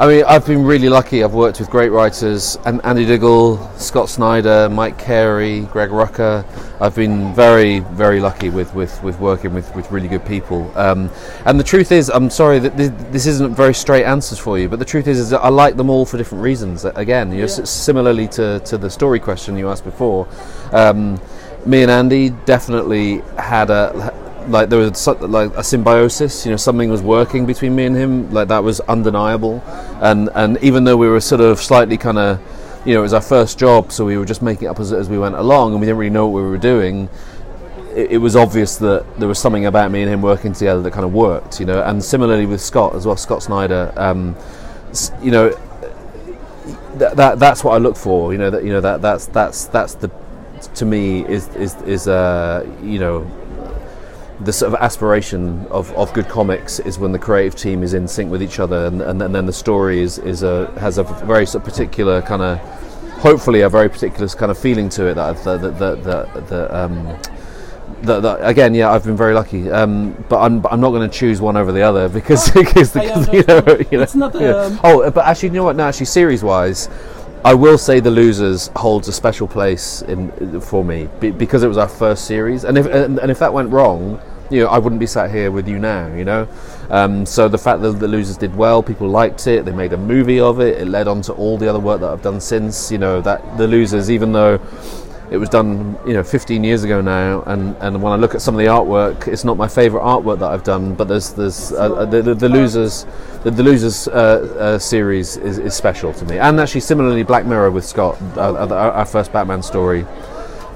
I 0.00 0.06
mean, 0.06 0.24
I've 0.26 0.46
been 0.46 0.64
really 0.64 0.88
lucky. 0.88 1.22
I've 1.22 1.34
worked 1.34 1.60
with 1.60 1.68
great 1.68 1.90
writers, 1.90 2.56
and 2.64 2.80
Andy 2.86 3.04
Diggle, 3.04 3.58
Scott 3.76 4.08
Snyder, 4.08 4.66
Mike 4.70 4.98
Carey, 4.98 5.60
Greg 5.72 5.90
Rucka. 5.90 6.42
I've 6.80 6.94
been 6.94 7.34
very, 7.34 7.80
very 7.80 8.18
lucky 8.18 8.48
with, 8.48 8.74
with, 8.74 9.02
with 9.02 9.20
working 9.20 9.52
with, 9.52 9.76
with 9.76 9.92
really 9.92 10.08
good 10.08 10.24
people. 10.24 10.72
Um, 10.74 11.10
and 11.44 11.60
the 11.60 11.64
truth 11.64 11.92
is, 11.92 12.08
I'm 12.08 12.30
sorry 12.30 12.58
that 12.60 12.78
this, 12.78 12.90
this 13.10 13.26
isn't 13.26 13.54
very 13.54 13.74
straight 13.74 14.04
answers 14.04 14.38
for 14.38 14.58
you, 14.58 14.70
but 14.70 14.78
the 14.78 14.86
truth 14.86 15.06
is, 15.06 15.18
is 15.18 15.28
that 15.30 15.40
I 15.42 15.50
like 15.50 15.76
them 15.76 15.90
all 15.90 16.06
for 16.06 16.16
different 16.16 16.42
reasons. 16.42 16.86
Again, 16.86 17.30
Yeah. 17.30 17.44
s- 17.44 17.68
similarly 17.68 18.26
to, 18.28 18.60
to 18.60 18.78
the 18.78 18.88
story 18.88 19.20
question 19.20 19.58
you 19.58 19.68
asked 19.68 19.84
before, 19.84 20.26
um, 20.72 21.20
me 21.66 21.82
and 21.82 21.90
Andy 21.90 22.30
definitely 22.46 23.18
had 23.36 23.68
a 23.68 24.14
like 24.48 24.68
there 24.68 24.78
was 24.78 24.98
so- 24.98 25.12
like 25.12 25.54
a 25.56 25.62
symbiosis 25.62 26.44
you 26.44 26.50
know 26.50 26.56
something 26.56 26.90
was 26.90 27.02
working 27.02 27.46
between 27.46 27.74
me 27.74 27.84
and 27.84 27.96
him 27.96 28.32
like 28.32 28.48
that 28.48 28.62
was 28.62 28.80
undeniable 28.80 29.62
and 30.00 30.28
and 30.34 30.58
even 30.62 30.84
though 30.84 30.96
we 30.96 31.08
were 31.08 31.20
sort 31.20 31.40
of 31.40 31.60
slightly 31.60 31.96
kind 31.96 32.18
of 32.18 32.40
you 32.84 32.94
know 32.94 33.00
it 33.00 33.02
was 33.02 33.12
our 33.12 33.20
first 33.20 33.58
job 33.58 33.92
so 33.92 34.04
we 34.04 34.16
were 34.16 34.24
just 34.24 34.42
making 34.42 34.64
it 34.64 34.68
up 34.68 34.80
as, 34.80 34.92
as 34.92 35.08
we 35.08 35.18
went 35.18 35.34
along 35.34 35.72
and 35.72 35.80
we 35.80 35.86
didn't 35.86 35.98
really 35.98 36.10
know 36.10 36.26
what 36.26 36.42
we 36.42 36.48
were 36.48 36.58
doing 36.58 37.08
it, 37.94 38.12
it 38.12 38.18
was 38.18 38.36
obvious 38.36 38.76
that 38.76 39.04
there 39.18 39.28
was 39.28 39.38
something 39.38 39.66
about 39.66 39.90
me 39.90 40.02
and 40.02 40.10
him 40.10 40.22
working 40.22 40.52
together 40.52 40.80
that 40.80 40.92
kind 40.92 41.04
of 41.04 41.12
worked 41.12 41.60
you 41.60 41.66
know 41.66 41.82
and 41.82 42.02
similarly 42.02 42.46
with 42.46 42.60
Scott 42.60 42.94
as 42.94 43.06
well 43.06 43.16
Scott 43.16 43.42
Snyder 43.42 43.92
um, 43.96 44.36
you 45.22 45.30
know 45.30 45.54
that, 47.00 47.16
that 47.16 47.38
that's 47.38 47.64
what 47.64 47.74
I 47.74 47.78
look 47.78 47.96
for. 47.96 48.32
You 48.32 48.38
know 48.38 48.50
that 48.50 48.64
you 48.64 48.72
know 48.72 48.80
that 48.80 49.02
that's 49.02 49.26
that's 49.26 49.66
that's 49.66 49.94
the 49.94 50.10
to 50.74 50.84
me 50.84 51.24
is 51.26 51.48
is 51.56 51.74
is 51.82 52.06
uh, 52.08 52.66
you 52.82 52.98
know 52.98 53.30
the 54.40 54.52
sort 54.52 54.72
of 54.72 54.80
aspiration 54.80 55.66
of, 55.66 55.92
of 55.92 56.12
good 56.14 56.28
comics 56.28 56.80
is 56.80 56.98
when 56.98 57.12
the 57.12 57.18
creative 57.18 57.54
team 57.54 57.82
is 57.82 57.94
in 57.94 58.08
sync 58.08 58.30
with 58.30 58.42
each 58.42 58.58
other 58.58 58.86
and, 58.86 59.02
and, 59.02 59.20
then 59.34 59.46
the 59.46 59.52
story 59.52 60.00
is, 60.00 60.18
is 60.18 60.42
a 60.42 60.70
has 60.80 60.98
a 60.98 61.02
very 61.02 61.46
sort 61.46 61.62
of 61.62 61.70
particular 61.70 62.22
kind 62.22 62.42
of 62.42 62.58
hopefully 63.18 63.60
a 63.60 63.68
very 63.68 63.88
particular 63.88 64.26
kind 64.28 64.50
of 64.50 64.58
feeling 64.58 64.88
to 64.88 65.06
it 65.06 65.14
that 65.14 65.36
that 65.44 65.60
that 65.60 65.78
that, 65.78 66.04
that, 66.04 66.48
that 66.48 66.74
um, 66.74 67.18
that, 68.02 68.22
that, 68.22 68.48
again, 68.48 68.72
yeah, 68.74 68.90
I've 68.90 69.04
been 69.04 69.16
very 69.16 69.34
lucky, 69.34 69.70
um, 69.70 70.12
but 70.30 70.40
I'm, 70.40 70.64
I'm 70.66 70.80
not 70.80 70.90
going 70.90 71.08
to 71.08 71.14
choose 71.14 71.40
one 71.40 71.56
over 71.56 71.70
the 71.70 71.82
other 71.82 72.08
because, 72.08 72.50
because 72.54 72.92
the, 72.92 73.00
I 73.00 73.32
you 73.32 73.42
know, 73.42 73.76
you 73.90 73.98
know, 73.98 74.02
It's 74.02 74.14
not, 74.14 74.34
yeah. 74.34 74.52
um, 74.52 74.80
Oh, 74.82 75.10
but 75.10 75.26
actually, 75.26 75.50
you 75.50 75.56
know 75.56 75.64
what? 75.64 75.76
No, 75.76 75.84
actually, 75.84 76.06
series-wise, 76.06 76.88
I 77.44 77.54
will 77.54 77.78
say 77.78 78.00
the 78.00 78.10
losers 78.10 78.70
holds 78.76 79.08
a 79.08 79.12
special 79.12 79.48
place 79.48 80.02
in 80.02 80.60
for 80.60 80.84
me 80.84 81.08
be, 81.20 81.30
because 81.30 81.62
it 81.62 81.68
was 81.68 81.78
our 81.78 81.88
first 81.88 82.26
series, 82.26 82.64
and 82.64 82.76
if 82.76 82.86
and, 82.86 83.18
and 83.18 83.30
if 83.30 83.38
that 83.38 83.52
went 83.52 83.70
wrong, 83.70 84.20
you 84.50 84.60
know, 84.60 84.68
I 84.68 84.78
wouldn't 84.78 85.00
be 85.00 85.06
sat 85.06 85.30
here 85.30 85.50
with 85.50 85.68
you 85.68 85.78
now. 85.78 86.12
You 86.14 86.24
know, 86.24 86.48
um, 86.90 87.24
so 87.24 87.48
the 87.48 87.58
fact 87.58 87.82
that 87.82 87.92
the 87.92 88.08
losers 88.08 88.36
did 88.36 88.54
well, 88.54 88.82
people 88.82 89.08
liked 89.08 89.46
it, 89.46 89.64
they 89.64 89.72
made 89.72 89.92
a 89.92 89.96
movie 89.96 90.40
of 90.40 90.60
it, 90.60 90.80
it 90.80 90.88
led 90.88 91.08
on 91.08 91.22
to 91.22 91.32
all 91.34 91.56
the 91.56 91.68
other 91.68 91.80
work 91.80 92.00
that 92.00 92.10
I've 92.10 92.22
done 92.22 92.40
since. 92.40 92.90
You 92.90 92.98
know, 92.98 93.20
that 93.22 93.56
the 93.56 93.66
losers, 93.66 94.10
even 94.10 94.32
though 94.32 94.60
it 95.30 95.36
was 95.36 95.48
done, 95.48 95.96
you 96.04 96.12
know, 96.12 96.24
15 96.24 96.64
years 96.64 96.82
ago 96.82 97.00
now, 97.00 97.42
and, 97.46 97.76
and 97.76 98.02
when 98.02 98.12
I 98.12 98.16
look 98.16 98.34
at 98.34 98.42
some 98.42 98.54
of 98.54 98.58
the 98.58 98.66
artwork, 98.66 99.28
it's 99.28 99.44
not 99.44 99.56
my 99.56 99.68
favourite 99.68 100.02
artwork 100.02 100.40
that 100.40 100.50
I've 100.50 100.64
done. 100.64 100.94
But 100.96 101.06
there's 101.06 101.32
there's 101.32 101.70
uh, 101.70 101.94
uh, 101.94 102.04
the, 102.04 102.20
the, 102.20 102.34
the 102.34 102.48
losers, 102.48 103.06
the, 103.44 103.52
the 103.52 103.62
losers 103.62 104.08
uh, 104.08 104.12
uh, 104.58 104.78
series 104.80 105.36
is, 105.36 105.58
is 105.58 105.74
special 105.74 106.12
to 106.14 106.24
me, 106.24 106.38
and 106.38 106.58
actually 106.58 106.80
similarly 106.80 107.22
Black 107.22 107.46
Mirror 107.46 107.70
with 107.70 107.84
Scott, 107.84 108.20
uh, 108.36 108.54
uh, 108.54 108.68
our, 108.74 108.90
our 108.90 109.06
first 109.06 109.32
Batman 109.32 109.62
story. 109.62 110.04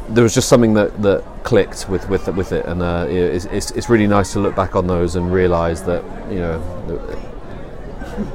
There 0.09 0.23
was 0.23 0.35
just 0.35 0.49
something 0.49 0.75
that, 0.75 1.03
that 1.03 1.25
clicked 1.45 1.89
with 1.89 2.09
with 2.11 2.29
with 2.29 2.53
it, 2.53 2.67
and 2.67 2.83
uh, 2.83 3.07
it's, 3.09 3.47
it's 3.47 3.71
it's 3.71 3.89
really 3.89 4.07
nice 4.07 4.33
to 4.35 4.39
look 4.39 4.55
back 4.55 4.77
on 4.77 4.87
those 4.87 5.17
and 5.17 5.33
realise 5.33 5.81
that 5.83 6.05
you 6.31 6.41
know 6.41 6.59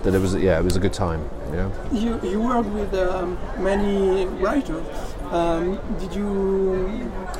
that, 0.04 0.14
it 0.16 0.20
was 0.20 0.36
yeah 0.36 0.58
it 0.60 0.64
was 0.64 0.76
a 0.76 0.80
good 0.80 0.94
time. 0.94 1.30
You 1.52 1.56
know. 1.58 1.72
You 1.92 2.20
you 2.32 2.42
work 2.42 2.66
with 2.74 2.94
um, 2.96 3.38
many 3.60 4.26
writers. 4.44 4.86
Um, 5.32 5.80
did 6.00 6.16
you 6.16 6.26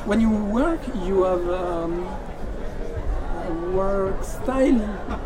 when 0.06 0.20
you 0.20 0.30
work 0.30 0.80
you 1.04 1.24
have 1.24 1.48
um, 1.50 2.06
a 3.48 3.52
work 3.74 4.22
style? 4.22 4.80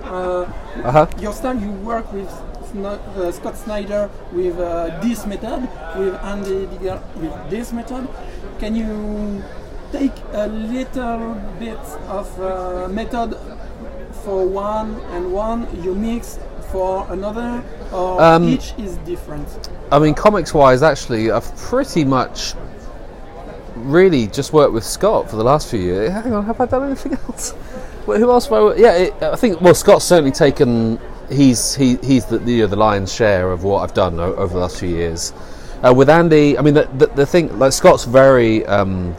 Uh, 0.04 0.46
Uh 0.82 0.92
huh. 0.92 1.06
your 1.20 1.32
style 1.32 1.58
you 1.61 1.70
work 1.84 2.11
with 2.12 2.30
Sno- 2.73 3.00
uh, 3.16 3.30
Scott 3.32 3.56
Snyder 3.56 4.11
with 4.32 4.58
uh, 4.58 4.99
this 5.02 5.26
method, 5.26 5.68
with 5.99 6.14
Andy 6.25 6.66
Diggle 6.66 7.00
with 7.20 7.50
this 7.50 7.73
method. 7.73 8.08
Can 8.58 8.75
you 8.76 9.42
take 9.92 10.12
a 10.32 10.46
little 10.49 11.34
bit 11.58 11.78
of 12.08 12.40
uh, 12.40 12.88
method 12.88 13.37
for 14.25 14.46
one 14.46 14.94
and 15.12 15.32
one 15.32 15.66
you 15.82 15.94
mix 15.94 16.38
for 16.73 17.06
another, 17.11 17.62
or 17.92 18.20
Um, 18.23 18.49
each 18.49 18.75
is 18.78 18.96
different? 18.99 19.46
I 19.92 19.99
mean, 19.99 20.14
comics 20.14 20.54
wise, 20.54 20.82
actually, 20.82 21.30
I've 21.30 21.54
pretty 21.56 22.04
much 22.04 22.54
really 23.76 24.26
just 24.28 24.52
worked 24.52 24.73
with 24.73 24.84
Scott 24.84 25.28
for 25.28 25.37
the 25.37 25.44
last 25.44 25.68
few 25.68 25.80
years. 25.80 26.11
Hang 26.12 26.32
on, 26.32 26.44
have 26.46 26.61
I 26.61 26.66
done 26.66 26.84
anything 26.87 27.12
else? 27.28 27.54
Well, 28.06 28.18
who 28.18 28.30
else 28.30 28.46
have 28.46 28.52
I? 28.62 28.75
Yeah, 28.76 28.92
it, 28.94 29.23
I 29.23 29.37
think. 29.37 29.61
Well, 29.61 29.75
Scott's 29.75 30.04
certainly 30.04 30.32
taken. 30.32 30.99
He's 31.30 31.75
he, 31.75 31.96
he's 32.02 32.26
the 32.26 32.38
you 32.40 32.62
know, 32.62 32.66
the 32.66 32.76
lion's 32.76 33.12
share 33.12 33.50
of 33.50 33.64
what 33.64 33.82
I've 33.82 33.94
done 33.94 34.20
o- 34.20 34.34
over 34.34 34.52
the 34.54 34.61
last 34.61 34.78
few 34.78 34.90
years. 34.90 35.32
Uh, 35.85 35.93
with 35.93 36.09
Andy, 36.09 36.57
I 36.57 36.62
mean, 36.62 36.75
the, 36.75 36.88
the, 36.97 37.07
the 37.09 37.26
thing 37.26 37.59
like 37.59 37.73
Scott's 37.73 38.05
very. 38.05 38.64
Um, 38.67 39.14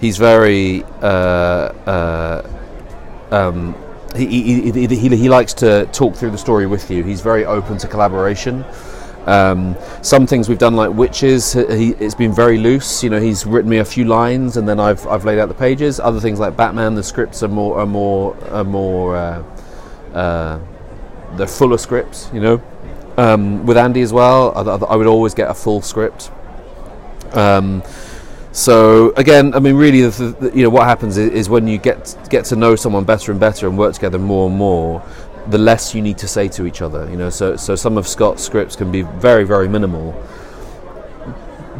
he's 0.00 0.16
very. 0.16 0.84
Uh, 1.02 1.72
uh, 1.86 2.50
um, 3.32 3.74
he, 4.14 4.70
he, 4.70 4.86
he, 4.86 5.16
he, 5.16 5.28
likes 5.28 5.52
to 5.54 5.86
talk 5.86 6.14
through 6.14 6.30
the 6.30 6.38
story 6.38 6.68
with 6.68 6.88
you. 6.88 7.02
He's 7.02 7.20
very 7.20 7.44
open 7.44 7.78
to 7.78 7.88
collaboration. 7.88 8.64
Um, 9.26 9.74
some 10.02 10.26
things 10.26 10.48
we've 10.48 10.58
done, 10.58 10.76
like 10.76 10.90
Wytches, 10.90 11.76
he, 11.76 11.90
it's 12.04 12.14
been 12.14 12.32
very 12.32 12.58
loose. 12.58 13.02
You 13.02 13.10
know, 13.10 13.20
he's 13.20 13.44
written 13.44 13.70
me 13.70 13.78
a 13.78 13.84
few 13.84 14.04
lines, 14.04 14.56
and 14.56 14.68
then 14.68 14.78
I've, 14.78 15.04
I've 15.08 15.24
laid 15.24 15.40
out 15.40 15.48
the 15.48 15.54
pages. 15.54 15.98
Other 15.98 16.20
things 16.20 16.38
like 16.38 16.56
Batman, 16.56 16.94
the 16.94 17.02
scripts 17.02 17.42
are 17.42 17.48
more 17.48 17.80
are 17.80 17.86
more 17.86 18.36
are 18.50 18.64
more 18.64 19.16
uh, 19.16 19.42
uh, 20.12 20.60
they're 21.36 21.48
fuller 21.48 21.78
scripts. 21.78 22.30
You 22.32 22.40
know, 22.40 22.62
um, 23.16 23.66
with 23.66 23.76
Andy 23.76 24.02
as 24.02 24.12
well, 24.12 24.52
I, 24.56 24.62
I 24.86 24.96
would 24.96 25.06
always 25.06 25.34
get 25.34 25.50
a 25.50 25.54
full 25.54 25.82
script. 25.82 26.30
Um, 27.32 27.82
so 28.52 29.12
again, 29.16 29.52
I 29.54 29.58
mean, 29.58 29.74
really, 29.74 30.02
the, 30.02 30.36
the, 30.40 30.56
you 30.56 30.62
know, 30.62 30.70
what 30.70 30.86
happens 30.86 31.16
is, 31.16 31.30
is 31.32 31.48
when 31.48 31.66
you 31.66 31.76
get 31.78 32.16
get 32.30 32.44
to 32.46 32.56
know 32.56 32.76
someone 32.76 33.04
better 33.04 33.32
and 33.32 33.40
better 33.40 33.66
and 33.66 33.76
work 33.76 33.94
together 33.94 34.18
more 34.18 34.48
and 34.48 34.56
more, 34.56 35.02
the 35.48 35.58
less 35.58 35.94
you 35.94 36.00
need 36.00 36.18
to 36.18 36.28
say 36.28 36.46
to 36.48 36.64
each 36.64 36.80
other. 36.80 37.10
You 37.10 37.16
know, 37.16 37.30
so 37.30 37.56
so 37.56 37.74
some 37.74 37.98
of 37.98 38.06
Scott's 38.06 38.44
scripts 38.44 38.76
can 38.76 38.92
be 38.92 39.02
very 39.02 39.42
very 39.42 39.68
minimal, 39.68 40.14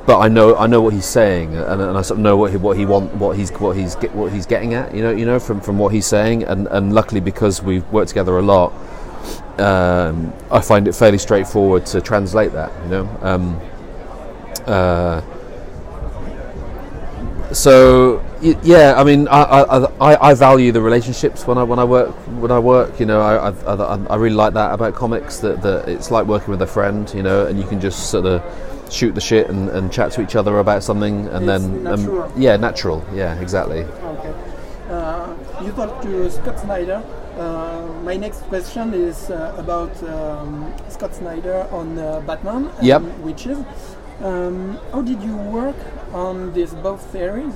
but 0.05 0.19
I 0.19 0.27
know 0.27 0.57
I 0.57 0.67
know 0.67 0.81
what 0.81 0.95
he's 0.95 1.07
saying, 1.07 1.55
and, 1.55 1.81
and 1.81 1.97
I 1.97 2.03
sort 2.03 2.19
of 2.19 2.25
know 2.25 2.37
what 2.37 2.51
he 2.51 2.57
what 2.57 2.77
he 2.77 2.87
want 2.87 3.15
what 3.15 3.37
he's 3.37 3.51
what 3.53 3.77
he's 3.77 3.95
get, 3.95 4.13
what 4.13 4.33
he's 4.33 4.45
getting 4.45 4.75
at. 4.75 4.93
You 4.93 5.03
know, 5.03 5.11
you 5.13 5.27
know 5.27 5.39
from 5.39 5.61
from 5.61 5.79
what 5.79 5.93
he's 5.93 6.07
saying, 6.07 6.43
and 6.43 6.67
and 6.69 6.93
luckily 6.93 7.21
because 7.21 7.63
we've 7.63 7.87
worked 7.93 8.09
together 8.09 8.37
a 8.37 8.43
lot, 8.43 8.73
um, 9.59 10.33
I 10.51 10.61
find 10.61 10.89
it 10.89 10.95
fairly 10.95 11.19
straightforward 11.19 11.87
to 11.87 12.01
translate 12.01 12.53
that. 12.53 12.73
You 12.85 12.89
know. 12.89 13.19
Um, 13.23 13.61
uh, 14.67 15.21
so 17.53 18.25
y- 18.43 18.59
yeah, 18.63 18.95
I 18.97 19.05
mean, 19.05 19.29
I, 19.29 19.43
I, 19.43 19.85
I, 20.01 20.31
I 20.31 20.35
value 20.35 20.73
the 20.73 20.81
relationships 20.81 21.47
when 21.47 21.59
I 21.59 21.63
when 21.63 21.79
I 21.79 21.85
work 21.85 22.11
when 22.41 22.51
I 22.51 22.59
work. 22.59 22.99
You 22.99 23.07
know, 23.07 23.21
I, 23.21 23.51
I, 23.51 23.75
I, 23.75 24.07
I 24.07 24.17
really 24.17 24.35
like 24.35 24.55
that 24.55 24.73
about 24.73 24.95
comics. 24.95 25.39
That, 25.39 25.63
that 25.63 25.89
it's 25.89 26.11
like 26.11 26.27
working 26.27 26.51
with 26.51 26.63
a 26.63 26.67
friend. 26.67 27.13
You 27.15 27.23
know, 27.23 27.47
and 27.47 27.59
you 27.59 27.67
can 27.67 27.81
just 27.81 28.11
sort 28.11 28.27
of 28.27 28.43
shoot 28.91 29.15
the 29.15 29.21
shit 29.21 29.49
and, 29.49 29.69
and 29.71 29.93
chat 29.93 30.13
to 30.13 30.23
each 30.23 30.37
other 30.37 30.59
about 30.59 30.83
something, 30.83 31.27
and 31.29 31.49
It's 31.49 31.65
then 31.65 31.85
natural. 31.85 32.23
Um, 32.23 32.33
yeah, 32.37 32.57
natural. 32.57 33.05
Yeah, 33.15 33.41
exactly. 33.41 33.81
Okay. 33.83 34.35
Uh, 34.89 35.35
you 35.63 35.73
talked 35.73 36.03
to 36.03 36.31
Scott 36.31 36.61
Snyder. 36.61 37.03
Uh, 37.37 37.89
my 38.05 38.17
next 38.17 38.43
question 38.43 38.95
is 38.95 39.31
uh, 39.31 39.55
about 39.59 39.91
um, 40.05 40.73
Scott 40.89 41.15
Snyder 41.15 41.67
on 41.73 41.99
uh, 41.99 42.21
Batman 42.21 42.71
and 42.79 42.87
Yep. 42.87 43.03
Wytches. 43.23 43.65
Um, 44.23 44.79
how 44.93 45.03
did 45.03 45.21
you 45.23 45.37
work 45.37 45.77
on 46.13 46.53
these 46.53 46.73
both 46.75 47.11
series? 47.11 47.53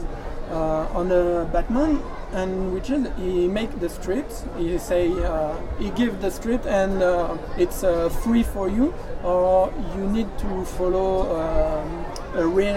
Uh, 0.51 0.89
on 0.95 1.13
uh, 1.13 1.45
Batman, 1.53 2.01
and 2.33 2.73
Wytches, 2.73 3.05
he 3.19 3.47
make 3.47 3.69
the 3.81 3.89
script. 3.89 4.45
He 4.57 4.79
say 4.79 5.13
uh, 5.13 5.55
he 5.79 5.91
give 5.91 6.23
the 6.23 6.31
script 6.31 6.65
and 6.67 7.03
uh, 7.03 7.37
it's 7.59 7.85
uh, 7.85 8.09
free 8.09 8.43
for 8.43 8.67
you, 8.69 8.95
or 9.23 9.71
you 9.95 10.09
need 10.09 10.27
to 10.39 10.65
follow 10.65 11.37
um, 11.37 12.05
a 12.35 12.47
real 12.47 12.75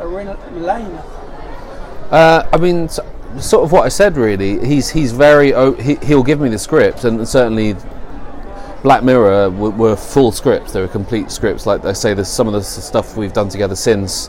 a 0.00 0.06
real 0.08 0.34
line. 0.54 0.96
Uh, 2.10 2.48
I 2.52 2.56
mean, 2.56 2.84
s- 2.84 3.00
sort 3.40 3.64
of 3.64 3.72
what 3.72 3.84
I 3.84 3.88
said. 3.88 4.16
Really, 4.16 4.64
he's 4.66 4.90
he's 4.90 5.12
very. 5.12 5.52
He, 5.82 5.96
he'll 5.96 6.22
give 6.22 6.40
me 6.40 6.48
the 6.48 6.58
script, 6.58 7.04
and 7.04 7.26
certainly, 7.26 7.76
Black 8.82 9.02
Mirror 9.02 9.50
were, 9.50 9.70
were 9.70 9.96
full 9.96 10.32
scripts. 10.32 10.72
They 10.72 10.80
were 10.80 10.88
complete 10.88 11.30
scripts. 11.30 11.66
Like 11.66 11.84
I 11.84 11.92
say, 11.92 12.14
there's 12.14 12.28
some 12.28 12.46
of 12.46 12.52
the 12.52 12.62
stuff 12.62 13.16
we've 13.16 13.32
done 13.32 13.48
together 13.48 13.76
since 13.76 14.28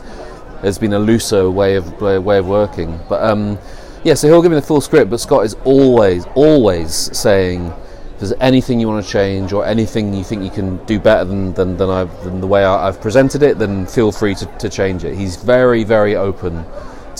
has 0.62 0.78
been 0.78 0.92
a 0.92 0.98
looser 0.98 1.50
way 1.50 1.76
of 1.76 2.00
way 2.00 2.38
of 2.38 2.46
working. 2.46 2.98
But 3.08 3.22
um, 3.22 3.58
yeah, 4.04 4.14
so 4.14 4.28
he'll 4.28 4.42
give 4.42 4.50
me 4.50 4.56
the 4.56 4.66
full 4.66 4.80
script. 4.80 5.10
But 5.10 5.20
Scott 5.20 5.44
is 5.44 5.54
always 5.64 6.26
always 6.34 7.16
saying. 7.16 7.72
If 8.14 8.22
there's 8.22 8.40
anything 8.40 8.80
you 8.80 8.88
want 8.88 9.06
to 9.06 9.12
change 9.12 9.52
or 9.52 9.64
anything 9.64 10.12
you 10.12 10.24
think 10.24 10.42
you 10.42 10.50
can 10.50 10.84
do 10.86 10.98
better 10.98 11.24
than, 11.24 11.52
than, 11.54 11.76
than, 11.76 12.08
than 12.24 12.40
the 12.40 12.48
way 12.48 12.64
I, 12.64 12.88
I've 12.88 13.00
presented 13.00 13.44
it, 13.44 13.60
then 13.60 13.86
feel 13.86 14.10
free 14.10 14.34
to, 14.34 14.46
to 14.58 14.68
change 14.68 15.04
it. 15.04 15.16
He's 15.16 15.36
very, 15.36 15.84
very 15.84 16.16
open 16.16 16.64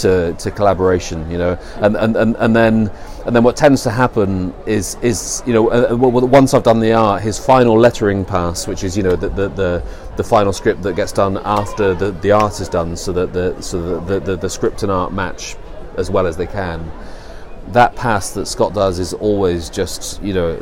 to, 0.02 0.34
to 0.34 0.50
collaboration, 0.50 1.30
you 1.30 1.38
know, 1.38 1.58
and, 1.76 1.96
and, 1.96 2.16
and, 2.16 2.36
and 2.36 2.54
then 2.54 2.90
and 3.28 3.36
then 3.36 3.44
what 3.44 3.56
tends 3.56 3.82
to 3.82 3.90
happen 3.90 4.54
is 4.64 4.96
is 5.02 5.42
you 5.44 5.52
know 5.52 5.68
uh, 5.68 5.88
uh, 5.90 5.96
once 5.96 6.54
I've 6.54 6.62
done 6.62 6.80
the 6.80 6.94
art, 6.94 7.20
his 7.20 7.38
final 7.38 7.78
lettering 7.78 8.24
pass, 8.24 8.66
which 8.66 8.82
is 8.82 8.96
you 8.96 9.02
know 9.02 9.16
the 9.16 9.28
the, 9.28 9.48
the, 9.50 9.82
the 10.16 10.24
final 10.24 10.50
script 10.50 10.80
that 10.84 10.96
gets 10.96 11.12
done 11.12 11.36
after 11.44 11.92
the, 11.92 12.12
the 12.12 12.32
art 12.32 12.58
is 12.58 12.70
done, 12.70 12.96
so 12.96 13.12
that 13.12 13.34
the 13.34 13.60
so 13.60 14.00
that 14.00 14.06
the, 14.06 14.20
the, 14.20 14.36
the 14.36 14.48
script 14.48 14.82
and 14.82 14.90
art 14.90 15.12
match 15.12 15.56
as 15.98 16.10
well 16.10 16.26
as 16.26 16.38
they 16.38 16.46
can. 16.46 16.90
That 17.72 17.96
pass 17.96 18.30
that 18.30 18.46
Scott 18.46 18.72
does 18.72 18.98
is 18.98 19.12
always 19.12 19.68
just 19.68 20.22
you 20.22 20.32
know 20.32 20.58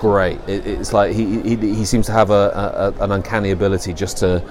great. 0.00 0.40
It, 0.48 0.66
it's 0.66 0.92
like 0.92 1.14
he, 1.14 1.40
he 1.42 1.54
he 1.54 1.84
seems 1.84 2.06
to 2.06 2.12
have 2.12 2.30
a, 2.30 2.94
a 2.98 3.04
an 3.04 3.12
uncanny 3.12 3.52
ability 3.52 3.92
just 3.92 4.16
to 4.16 4.42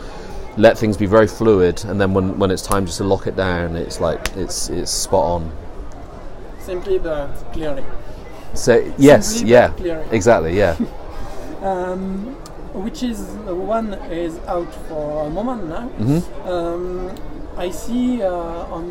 let 0.57 0.77
things 0.77 0.97
be 0.97 1.05
very 1.05 1.27
fluid, 1.27 1.83
and 1.85 1.99
then 1.99 2.13
when, 2.13 2.37
when 2.39 2.51
it's 2.51 2.61
time 2.61 2.85
just 2.85 2.97
to 2.97 3.03
lock 3.03 3.27
it 3.27 3.35
down, 3.35 3.75
it's 3.75 3.99
like 3.99 4.35
it's 4.35 4.69
it's 4.69 4.91
spot 4.91 5.23
on. 5.25 5.51
Simply 6.59 6.97
the 6.97 7.27
clearly. 7.53 7.83
So 8.53 8.93
yes, 8.97 9.35
Simply 9.35 9.51
yeah, 9.51 9.69
clearly. 9.69 10.05
exactly, 10.11 10.57
yeah, 10.57 10.75
Um, 11.61 12.35
which 12.73 13.03
is 13.03 13.19
uh, 13.47 13.55
one 13.55 13.93
is 14.11 14.37
out 14.47 14.71
for 14.87 15.27
a 15.27 15.29
moment 15.29 15.67
now. 15.67 15.89
Mm-hmm. 15.97 16.47
Um, 16.47 17.15
I 17.57 17.69
see 17.69 18.21
uh, 18.21 18.29
on 18.29 18.85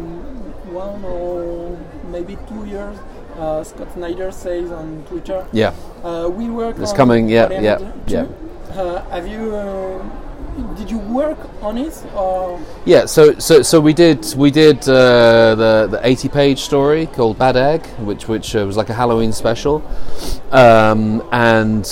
one 0.73 1.03
or 1.05 1.79
maybe 2.11 2.37
two 2.49 2.67
years, 2.67 2.99
uh, 3.39 3.65
Scott 3.65 3.93
Snyder 3.95 4.31
says 4.31 4.71
on 4.71 5.05
Twitter, 5.09 5.47
yeah. 5.53 5.73
uh, 6.05 6.29
"We 6.29 6.51
work 6.51 6.79
It's 6.79 6.93
coming, 6.93 7.29
yeah, 7.29 7.49
yeah, 7.51 7.93
yeah. 8.07 8.27
Uh, 8.73 9.03
have 9.11 9.27
you? 9.27 9.55
Did 10.77 10.91
you 10.91 10.99
work 10.99 11.39
on 11.63 11.79
it 11.79 12.05
or? 12.15 12.61
Yeah, 12.85 13.07
so 13.07 13.39
so 13.39 13.63
so 13.63 13.81
we 13.81 13.93
did 13.93 14.35
we 14.37 14.51
did 14.51 14.79
uh, 14.89 15.55
the 15.55 15.89
the 15.91 16.01
eighty 16.03 16.29
page 16.29 16.61
story 16.61 17.07
called 17.07 17.39
Bad 17.39 17.57
Egg, 17.57 17.87
which 17.99 18.29
which 18.29 18.57
uh, 18.57 18.67
was 18.67 18.77
like 18.77 18.89
a 18.89 18.95
Halloween 18.95 19.33
special, 19.33 19.83
um, 20.51 21.27
and 21.33 21.85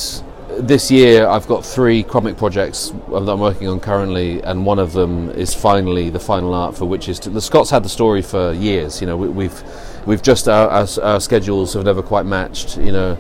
this 0.59 0.91
year 0.91 1.29
I've 1.29 1.47
got 1.47 1.65
three 1.65 2.03
comic 2.03 2.37
projects 2.37 2.91
that 3.09 3.29
I'm 3.29 3.41
working 3.41 3.69
on 3.69 3.79
currently, 3.79 4.43
and 4.43 4.67
one 4.67 4.79
of 4.79 4.93
them 4.93 5.31
is 5.31 5.55
finally 5.55 6.11
the 6.11 6.21
final 6.21 6.55
art 6.55 6.77
for 6.77 6.87
which 6.87 7.09
is 7.09 7.19
to, 7.21 7.31
the 7.31 7.41
Scott's 7.41 7.71
had 7.71 7.85
the 7.85 7.89
story 7.89 8.23
for 8.23 8.53
years. 8.53 9.01
You 9.01 9.07
know, 9.07 9.17
we, 9.17 9.29
we've 9.29 9.63
we've 10.07 10.23
just 10.23 10.49
our, 10.49 10.69
our, 10.69 10.89
our 11.03 11.21
schedules 11.21 11.75
have 11.75 11.85
never 11.85 12.03
quite 12.03 12.27
matched. 12.27 12.79
You 12.79 12.93
know, 12.93 13.19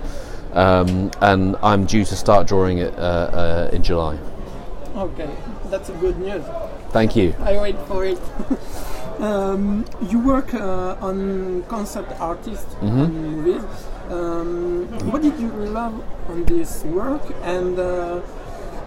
um, 0.53 1.11
and 1.21 1.57
I'm 1.63 1.87
due 1.87 2.05
to 2.05 2.17
start 2.17 2.47
drawing 2.47 2.79
it 2.79 2.95
uh, 2.99 3.01
uh, 3.01 3.71
in 3.73 3.83
July. 3.83 4.19
Okay, 4.97 5.29
that's 5.67 5.89
a 5.91 5.93
good 5.95 6.19
news. 6.19 6.43
Thank 6.91 7.17
you. 7.17 7.35
I 7.41 7.59
wait 7.61 7.77
for 7.87 8.05
it. 8.05 8.19
um, 9.21 9.85
you 10.09 10.19
work 10.21 10.55
uh, 10.55 10.97
on 11.01 11.63
concept 11.69 12.13
artist 12.21 12.67
Mm-hmm. 12.81 13.01
on 13.01 13.13
movies. 13.13 13.65
Um, 14.11 14.87
what 15.11 15.21
did 15.23 15.39
you 15.39 15.49
love 15.49 15.95
on 16.31 16.45
this 16.45 16.83
work? 16.85 17.23
And 17.43 17.79
uh, 17.79 18.21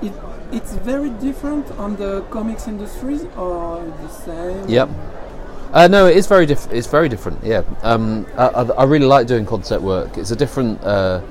it, 0.01 0.13
it's 0.51 0.73
very 0.77 1.09
different 1.21 1.69
on 1.77 1.95
the 1.97 2.21
comics 2.31 2.67
industries 2.67 3.25
or 3.37 3.83
the 4.01 4.07
same? 4.09 4.67
Yep. 4.69 4.89
Uh, 5.73 5.87
no, 5.87 6.07
it 6.07 6.17
is 6.17 6.25
very 6.25 6.47
diff- 6.47 6.71
It's 6.71 6.87
very 6.87 7.09
different. 7.09 7.43
Yeah. 7.43 7.61
Um, 7.83 8.25
I, 8.35 8.47
I, 8.47 8.61
I 8.63 8.83
really 8.85 9.05
like 9.05 9.27
doing 9.27 9.45
concept 9.45 9.83
work. 9.83 10.17
It's 10.17 10.31
a 10.31 10.35
different. 10.35 10.81
Uh, 10.83 11.21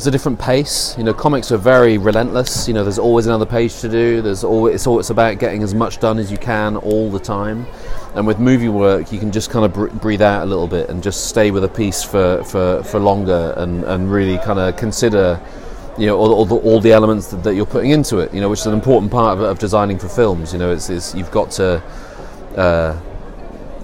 it's 0.00 0.06
a 0.06 0.10
different 0.10 0.38
pace. 0.38 0.96
You 0.96 1.04
know, 1.04 1.12
comics 1.12 1.52
are 1.52 1.58
very 1.58 1.98
relentless. 1.98 2.66
You 2.66 2.72
know, 2.72 2.82
there's 2.84 2.98
always 2.98 3.26
another 3.26 3.44
page 3.44 3.80
to 3.82 3.88
do. 3.90 4.22
There's 4.22 4.44
always 4.44 4.76
it's 4.76 4.86
all 4.86 4.98
it's 4.98 5.10
about 5.10 5.38
getting 5.38 5.62
as 5.62 5.74
much 5.74 6.00
done 6.00 6.18
as 6.18 6.32
you 6.32 6.38
can 6.38 6.78
all 6.78 7.10
the 7.10 7.18
time. 7.18 7.66
And 8.14 8.26
with 8.26 8.38
movie 8.38 8.70
work, 8.70 9.12
you 9.12 9.18
can 9.18 9.30
just 9.30 9.50
kind 9.50 9.66
of 9.66 9.74
br- 9.74 9.88
breathe 9.88 10.22
out 10.22 10.42
a 10.42 10.46
little 10.46 10.66
bit 10.66 10.88
and 10.88 11.02
just 11.02 11.26
stay 11.26 11.50
with 11.50 11.64
a 11.64 11.68
piece 11.68 12.02
for, 12.02 12.42
for, 12.44 12.82
for 12.82 12.98
longer 12.98 13.52
and, 13.58 13.84
and 13.84 14.10
really 14.10 14.38
kind 14.38 14.58
of 14.58 14.74
consider 14.78 15.38
you 15.98 16.06
know 16.06 16.16
all, 16.16 16.32
all, 16.32 16.46
the, 16.46 16.54
all 16.54 16.80
the 16.80 16.92
elements 16.92 17.26
that, 17.26 17.42
that 17.42 17.54
you're 17.54 17.66
putting 17.66 17.90
into 17.90 18.20
it 18.20 18.32
you 18.32 18.40
know 18.40 18.48
which 18.48 18.60
is 18.60 18.66
an 18.66 18.72
important 18.72 19.12
part 19.12 19.36
of, 19.36 19.44
of 19.44 19.58
designing 19.58 19.98
for 19.98 20.08
films 20.08 20.52
you 20.52 20.58
know 20.58 20.72
it's, 20.72 20.88
it's 20.88 21.14
you've 21.14 21.32
got 21.32 21.50
to 21.50 21.82
uh, 22.56 22.98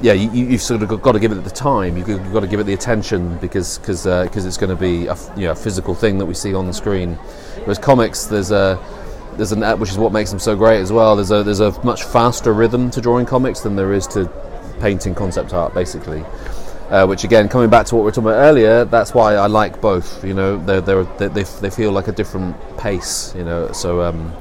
yeah, 0.03 0.13
you, 0.13 0.31
you've 0.31 0.63
sort 0.63 0.83
of 0.83 1.03
got 1.03 1.13
to 1.13 1.19
give 1.19 1.33
it 1.33 1.37
the 1.43 1.51
time. 1.51 1.97
You've 1.97 2.07
got- 2.33 2.41
to 2.41 2.47
give 2.47 2.61
it 2.61 2.65
the 2.65 2.75
attention 2.75 3.39
because 3.39 3.79
because 3.79 4.05
because 4.05 4.45
it's 4.45 4.57
going 4.57 4.71
to 4.71 4.77
be 4.77 5.07
a, 5.07 5.17
you 5.37 5.47
know, 5.47 5.55
physical 5.55 5.95
thing 5.95 6.19
that 6.19 6.27
we 6.27 6.35
see 6.35 6.55
on 6.55 6.67
the 6.67 6.73
screen. 6.73 7.15
Whereas 7.61 7.79
comics, 7.79 8.27
there's 8.27 8.51
a 8.51 8.79
there's 9.37 9.53
an 9.53 9.63
which 9.79 9.91
is 9.91 9.99
what 9.99 10.13
makes 10.13 10.31
them 10.31 10.39
so 10.39 10.57
great 10.57 10.81
as 10.81 10.93
well. 10.93 11.17
There's 11.17 11.31
a 11.31 11.43
there's 11.43 11.61
a 11.61 11.71
much 11.85 12.05
faster 12.05 12.53
rhythm 12.53 12.91
to 12.91 13.01
drawing 13.01 13.27
comics 13.27 13.61
than 13.61 13.77
there 13.77 13.93
is 13.93 14.07
to 14.09 14.31
painting 14.81 15.15
concept 15.15 15.55
art, 15.55 15.75
basically. 15.75 16.25
Uh, 16.91 17.05
which 17.05 17.25
again, 17.25 17.49
coming 17.49 17.69
back 17.69 17.85
to 17.87 17.97
what 17.97 18.03
we 18.03 18.05
were 18.05 18.13
talking 18.13 18.29
about 18.29 18.39
earlier, 18.39 18.85
that's 18.85 19.13
why 19.13 19.35
I 19.35 19.47
like 19.49 19.81
both. 19.81 20.25
You 20.25 20.35
know, 20.35 20.57
they're, 20.65 20.81
they're, 20.81 21.03
they 21.19 21.29
they 21.29 21.43
they 21.43 21.71
feel 21.71 21.91
like 21.91 22.07
a 22.07 22.13
different 22.13 22.55
pace. 22.79 23.35
You 23.35 23.45
know, 23.45 23.73
so 23.73 24.03
um, 24.03 24.33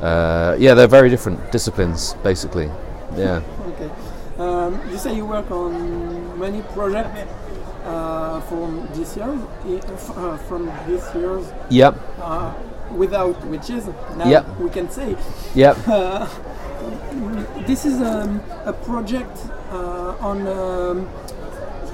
uh, 0.00 0.56
yeah, 0.58 0.74
they're 0.74 0.88
very 0.88 1.10
different 1.10 1.52
disciplines, 1.52 2.14
basically. 2.24 2.70
Yeah. 3.16 3.42
Um, 4.70 4.90
you 4.90 4.98
say 4.98 5.14
you 5.16 5.26
work 5.26 5.50
on 5.50 6.38
many 6.38 6.62
projects 6.74 7.20
uh, 7.84 8.40
from 8.42 8.86
this 8.94 9.16
year, 9.16 9.26
uh, 9.28 10.36
from 10.48 10.66
this 10.86 11.02
year's 11.14 11.46
Yep. 11.70 11.96
uh, 12.22 12.52
without 12.94 13.44
witches. 13.46 13.86
Now 14.16 14.28
Yep. 14.28 14.60
we 14.60 14.70
can 14.70 14.90
say 14.90 15.16
Yep. 15.54 15.76
this 17.66 17.84
is 17.84 18.00
um, 18.00 18.40
a 18.64 18.72
project 18.72 19.36
uh, 19.72 20.14
on 20.20 20.46
um, 20.46 21.08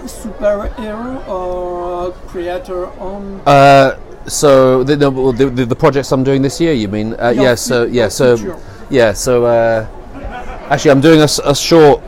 superhero 0.04 1.26
or 1.28 2.12
creator 2.28 2.86
on. 3.00 3.40
Uh, 3.46 3.96
so 4.26 4.82
the, 4.84 4.96
the, 4.96 5.10
the, 5.32 5.64
the- 5.66 5.76
projects 5.76 6.10
I'm 6.12 6.24
doing 6.24 6.42
this 6.42 6.60
year, 6.60 6.72
you 6.72 6.88
mean? 6.88 7.14
Uh, 7.14 7.30
yeah. 7.30 7.54
So 7.54 7.84
yeah. 7.84 8.08
So 8.08 8.58
yeah. 8.90 9.12
So 9.12 9.44
uh, 9.46 9.86
actually, 10.68 10.90
I'm 10.90 11.00
doing 11.00 11.22
a 11.22 11.54
short 11.54 12.02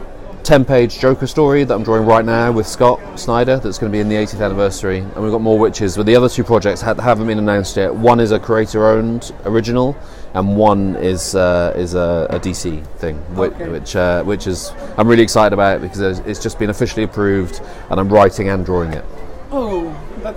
ten-page 0.44 0.98
Joker 0.98 1.26
story 1.26 1.64
that 1.64 1.74
I'm 1.74 1.82
drawing 1.82 2.06
right 2.06 2.24
now 2.24 2.52
with 2.52 2.66
Scott 2.66 3.00
Snyder. 3.18 3.58
That's 3.58 3.78
going 3.78 3.90
to 3.92 3.96
be 3.96 4.00
in 4.00 4.08
the 4.08 4.16
80th 4.16 4.44
anniversary, 4.44 4.98
and 4.98 5.16
we've 5.22 5.32
got 5.32 5.40
more 5.42 5.58
Wytches. 5.58 5.96
But 5.96 6.06
the 6.06 6.16
other 6.16 6.28
two 6.28 6.44
projects 6.44 6.80
ha- 6.80 6.94
haven't 6.94 7.26
been 7.26 7.38
announced 7.38 7.76
yet. 7.76 7.94
One 7.94 8.20
is 8.20 8.32
a 8.32 8.38
creator-owned 8.38 9.32
original, 9.44 9.96
and 10.34 10.56
one 10.56 10.96
is 10.96 11.34
uh, 11.34 11.72
is 11.76 11.94
a, 11.94 12.26
a 12.30 12.38
DC 12.40 12.86
thing, 12.98 13.16
which 13.36 13.52
Okay. 13.52 13.68
which, 13.68 13.96
uh, 13.96 14.22
which 14.24 14.46
is 14.46 14.72
I'm 14.96 15.08
really 15.08 15.22
excited 15.22 15.52
about 15.52 15.80
because 15.80 16.00
it's- 16.20 16.42
just 16.42 16.58
been 16.58 16.70
officially 16.70 17.02
approved, 17.04 17.60
and 17.90 17.98
I'm 18.00 18.08
writing 18.08 18.48
and 18.48 18.64
drawing 18.64 18.92
it. 18.92 19.04
Oh, 19.50 19.94
that, 20.22 20.36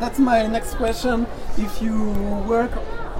that's 0.00 0.18
my 0.18 0.46
next 0.46 0.74
question. 0.74 1.26
If 1.58 1.82
you 1.82 2.10
work 2.48 2.70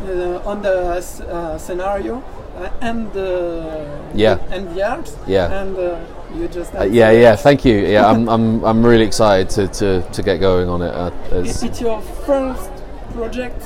uh, 0.06 0.40
on 0.44 0.62
the 0.62 0.96
uh, 1.28 1.58
scenario 1.58 2.22
uh, 2.56 2.70
and 2.80 3.12
the 3.12 3.86
Yeah. 4.14 4.38
and 4.50 4.74
the 4.74 4.82
art, 4.88 5.10
Yeah. 5.26 5.52
and 5.62 5.76
uh, 5.76 5.98
you 6.36 6.48
just 6.48 6.74
Uh, 6.74 6.84
yeah, 6.84 7.10
yeah. 7.10 7.36
Thank 7.36 7.64
you. 7.64 7.78
Yeah, 7.86 8.06
I'm, 8.06 8.28
I'm, 8.28 8.64
I'm 8.64 8.84
really 8.84 9.04
excited 9.04 9.50
to, 9.50 9.68
to, 9.68 10.02
to 10.12 10.22
get 10.22 10.38
going 10.40 10.68
on 10.68 10.82
it. 10.82 10.88
Uh, 10.94 11.36
Is 11.36 11.62
it 11.62 11.80
your 11.80 12.00
first 12.00 12.70
project? 13.12 13.62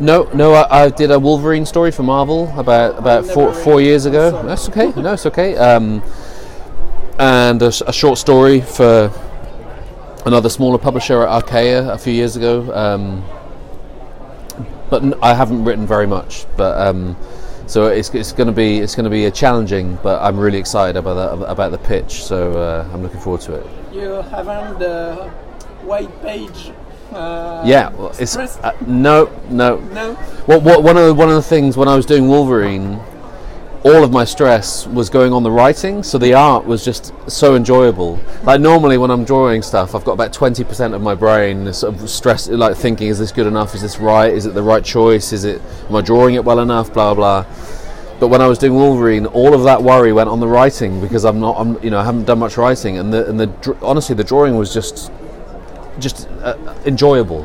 No, 0.00 0.28
no. 0.34 0.52
I, 0.54 0.84
I 0.84 0.88
did 0.88 1.12
a 1.12 1.18
Wolverine 1.18 1.64
story 1.64 1.92
for 1.92 2.02
Marvel 2.02 2.52
about 2.58 2.98
about 2.98 3.24
four 3.24 3.54
four 3.54 3.80
years 3.80 4.04
ago. 4.04 4.30
Sorry. 4.32 4.46
That's 4.48 4.68
okay. 4.68 5.00
No, 5.00 5.12
it's 5.12 5.26
okay. 5.26 5.56
Um, 5.56 6.02
and 7.20 7.62
a 7.62 7.70
short 7.92 8.18
story 8.18 8.60
for 8.62 9.12
another 10.26 10.48
smaller 10.48 10.78
publisher 10.78 11.22
at 11.22 11.28
Archaia 11.44 11.88
a 11.92 11.98
few 11.98 12.12
years 12.12 12.34
ago. 12.34 12.74
Um, 12.74 13.24
but 14.90 15.04
n- 15.04 15.14
I 15.22 15.34
haven't 15.34 15.64
written 15.64 15.86
very 15.86 16.08
much. 16.08 16.46
But 16.56 16.76
um, 16.88 17.16
So 17.66 17.86
it's, 17.86 18.14
it's 18.14 18.32
going 18.32 18.46
to 18.46 18.52
be 18.52 18.78
it's 18.78 18.94
going 18.94 19.04
to 19.04 19.10
be 19.10 19.24
a 19.24 19.30
challenging, 19.30 19.98
but 20.02 20.20
I'm 20.22 20.38
really 20.38 20.58
excited 20.58 20.96
about 20.96 21.38
that, 21.38 21.50
about 21.50 21.70
the 21.70 21.78
pitch. 21.78 22.24
So 22.24 22.52
uh, 22.52 22.88
I'm 22.92 23.02
looking 23.02 23.20
forward 23.20 23.40
to 23.42 23.54
it. 23.54 23.66
You 23.92 24.22
haven't 24.22 24.78
the 24.78 25.30
white 25.82 26.22
page. 26.22 26.72
Uh, 27.12 27.62
Yeah, 27.64 27.90
well, 27.90 28.12
it's 28.18 28.36
uh, 28.36 28.76
no, 28.86 29.30
no. 29.48 29.76
no. 29.78 30.18
Well, 30.46 30.60
what, 30.60 30.82
one 30.82 30.96
of 30.96 31.06
the, 31.06 31.14
one 31.14 31.28
of 31.28 31.36
the 31.36 31.42
things 31.42 31.76
when 31.76 31.86
I 31.88 31.94
was 31.94 32.06
doing 32.06 32.28
Wolverine, 32.28 33.00
all 33.84 34.02
of 34.02 34.10
my 34.10 34.24
stress 34.24 34.86
was 34.86 35.10
going 35.10 35.34
on 35.34 35.42
the 35.42 35.50
writing, 35.50 36.02
so 36.02 36.16
the 36.16 36.32
art 36.32 36.64
was 36.64 36.82
just 36.82 37.12
so 37.30 37.54
enjoyable. 37.54 38.18
Like 38.42 38.60
normally 38.60 38.96
when 38.96 39.10
I'm 39.10 39.24
drawing 39.24 39.60
stuff, 39.60 39.94
I've 39.94 40.04
got 40.04 40.12
about 40.12 40.32
twenty 40.32 40.64
percent 40.64 40.94
of 40.94 41.02
my 41.02 41.14
brain 41.14 41.70
sort 41.74 41.94
of 41.94 42.08
stressed, 42.08 42.48
like 42.50 42.76
thinking, 42.76 43.08
is 43.08 43.18
this 43.18 43.30
good 43.30 43.46
enough? 43.46 43.74
Is 43.74 43.82
this 43.82 43.98
right? 43.98 44.32
Is 44.32 44.46
it 44.46 44.54
the 44.54 44.62
right 44.62 44.82
choice? 44.82 45.34
Is 45.34 45.44
it 45.44 45.60
am 45.88 45.96
I 45.96 46.00
drawing 46.00 46.34
it 46.34 46.44
well 46.44 46.60
enough? 46.60 46.94
Blah 46.94 47.12
blah. 47.12 47.44
But 48.20 48.28
when 48.28 48.40
I 48.40 48.46
was 48.46 48.58
doing 48.58 48.74
Wolverine, 48.74 49.26
all 49.26 49.52
of 49.52 49.64
that 49.64 49.82
worry 49.82 50.12
went 50.12 50.30
on 50.30 50.40
the 50.40 50.46
writing 50.48 51.00
because 51.00 51.24
I'm 51.24 51.40
not, 51.40 51.56
I'm, 51.58 51.82
you 51.82 51.90
know, 51.90 51.98
I 51.98 52.04
haven't 52.04 52.24
done 52.24 52.38
much 52.38 52.56
writing, 52.56 52.96
and 52.96 53.12
the 53.12 53.28
and 53.28 53.38
the 53.38 53.76
honestly 53.82 54.14
the 54.14 54.24
drawing 54.24 54.56
was 54.56 54.72
just 54.72 55.12
just 55.98 56.26
uh, 56.42 56.56
enjoyable. 56.86 57.44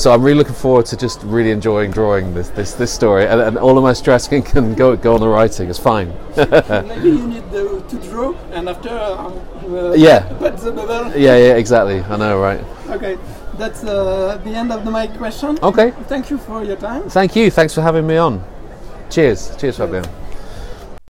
So 0.00 0.14
I'm 0.14 0.22
really 0.22 0.38
looking 0.38 0.54
forward 0.54 0.86
to 0.86 0.96
just 0.96 1.22
really 1.24 1.50
enjoying 1.50 1.90
drawing 1.90 2.32
this 2.32 2.48
this, 2.48 2.72
this 2.72 2.90
story, 2.90 3.26
and, 3.26 3.38
and 3.38 3.58
all 3.58 3.76
of 3.76 3.84
my 3.84 3.92
stress 3.92 4.26
can, 4.26 4.40
can 4.40 4.74
go 4.74 4.96
go 4.96 5.12
on 5.12 5.20
the 5.20 5.28
writing. 5.28 5.68
It's 5.68 5.78
fine. 5.78 6.08
Maybe 6.38 7.10
you 7.18 7.28
need 7.28 7.50
the, 7.50 7.84
to 7.86 7.96
draw 8.08 8.32
and 8.52 8.70
after 8.70 8.88
um, 8.88 9.38
uh, 9.68 9.92
Yeah. 9.92 10.20
put 10.38 10.56
the 10.56 10.72
bubble. 10.72 11.10
yeah, 11.14 11.36
yeah, 11.36 11.54
exactly. 11.56 12.00
I 12.00 12.16
know, 12.16 12.40
right? 12.40 12.64
Okay, 12.88 13.18
that's 13.58 13.84
uh, 13.84 14.40
the 14.42 14.54
end 14.54 14.72
of 14.72 14.86
the, 14.86 14.90
my 14.90 15.06
question. 15.06 15.58
Okay. 15.62 15.90
Thank 16.08 16.30
you 16.30 16.38
for 16.38 16.64
your 16.64 16.76
time. 16.76 17.02
Thank 17.10 17.36
you. 17.36 17.50
Thanks 17.50 17.74
for 17.74 17.82
having 17.82 18.06
me 18.06 18.16
on. 18.16 18.42
Cheers. 19.10 19.54
Cheers, 19.58 19.76
Fabian. 19.76 20.06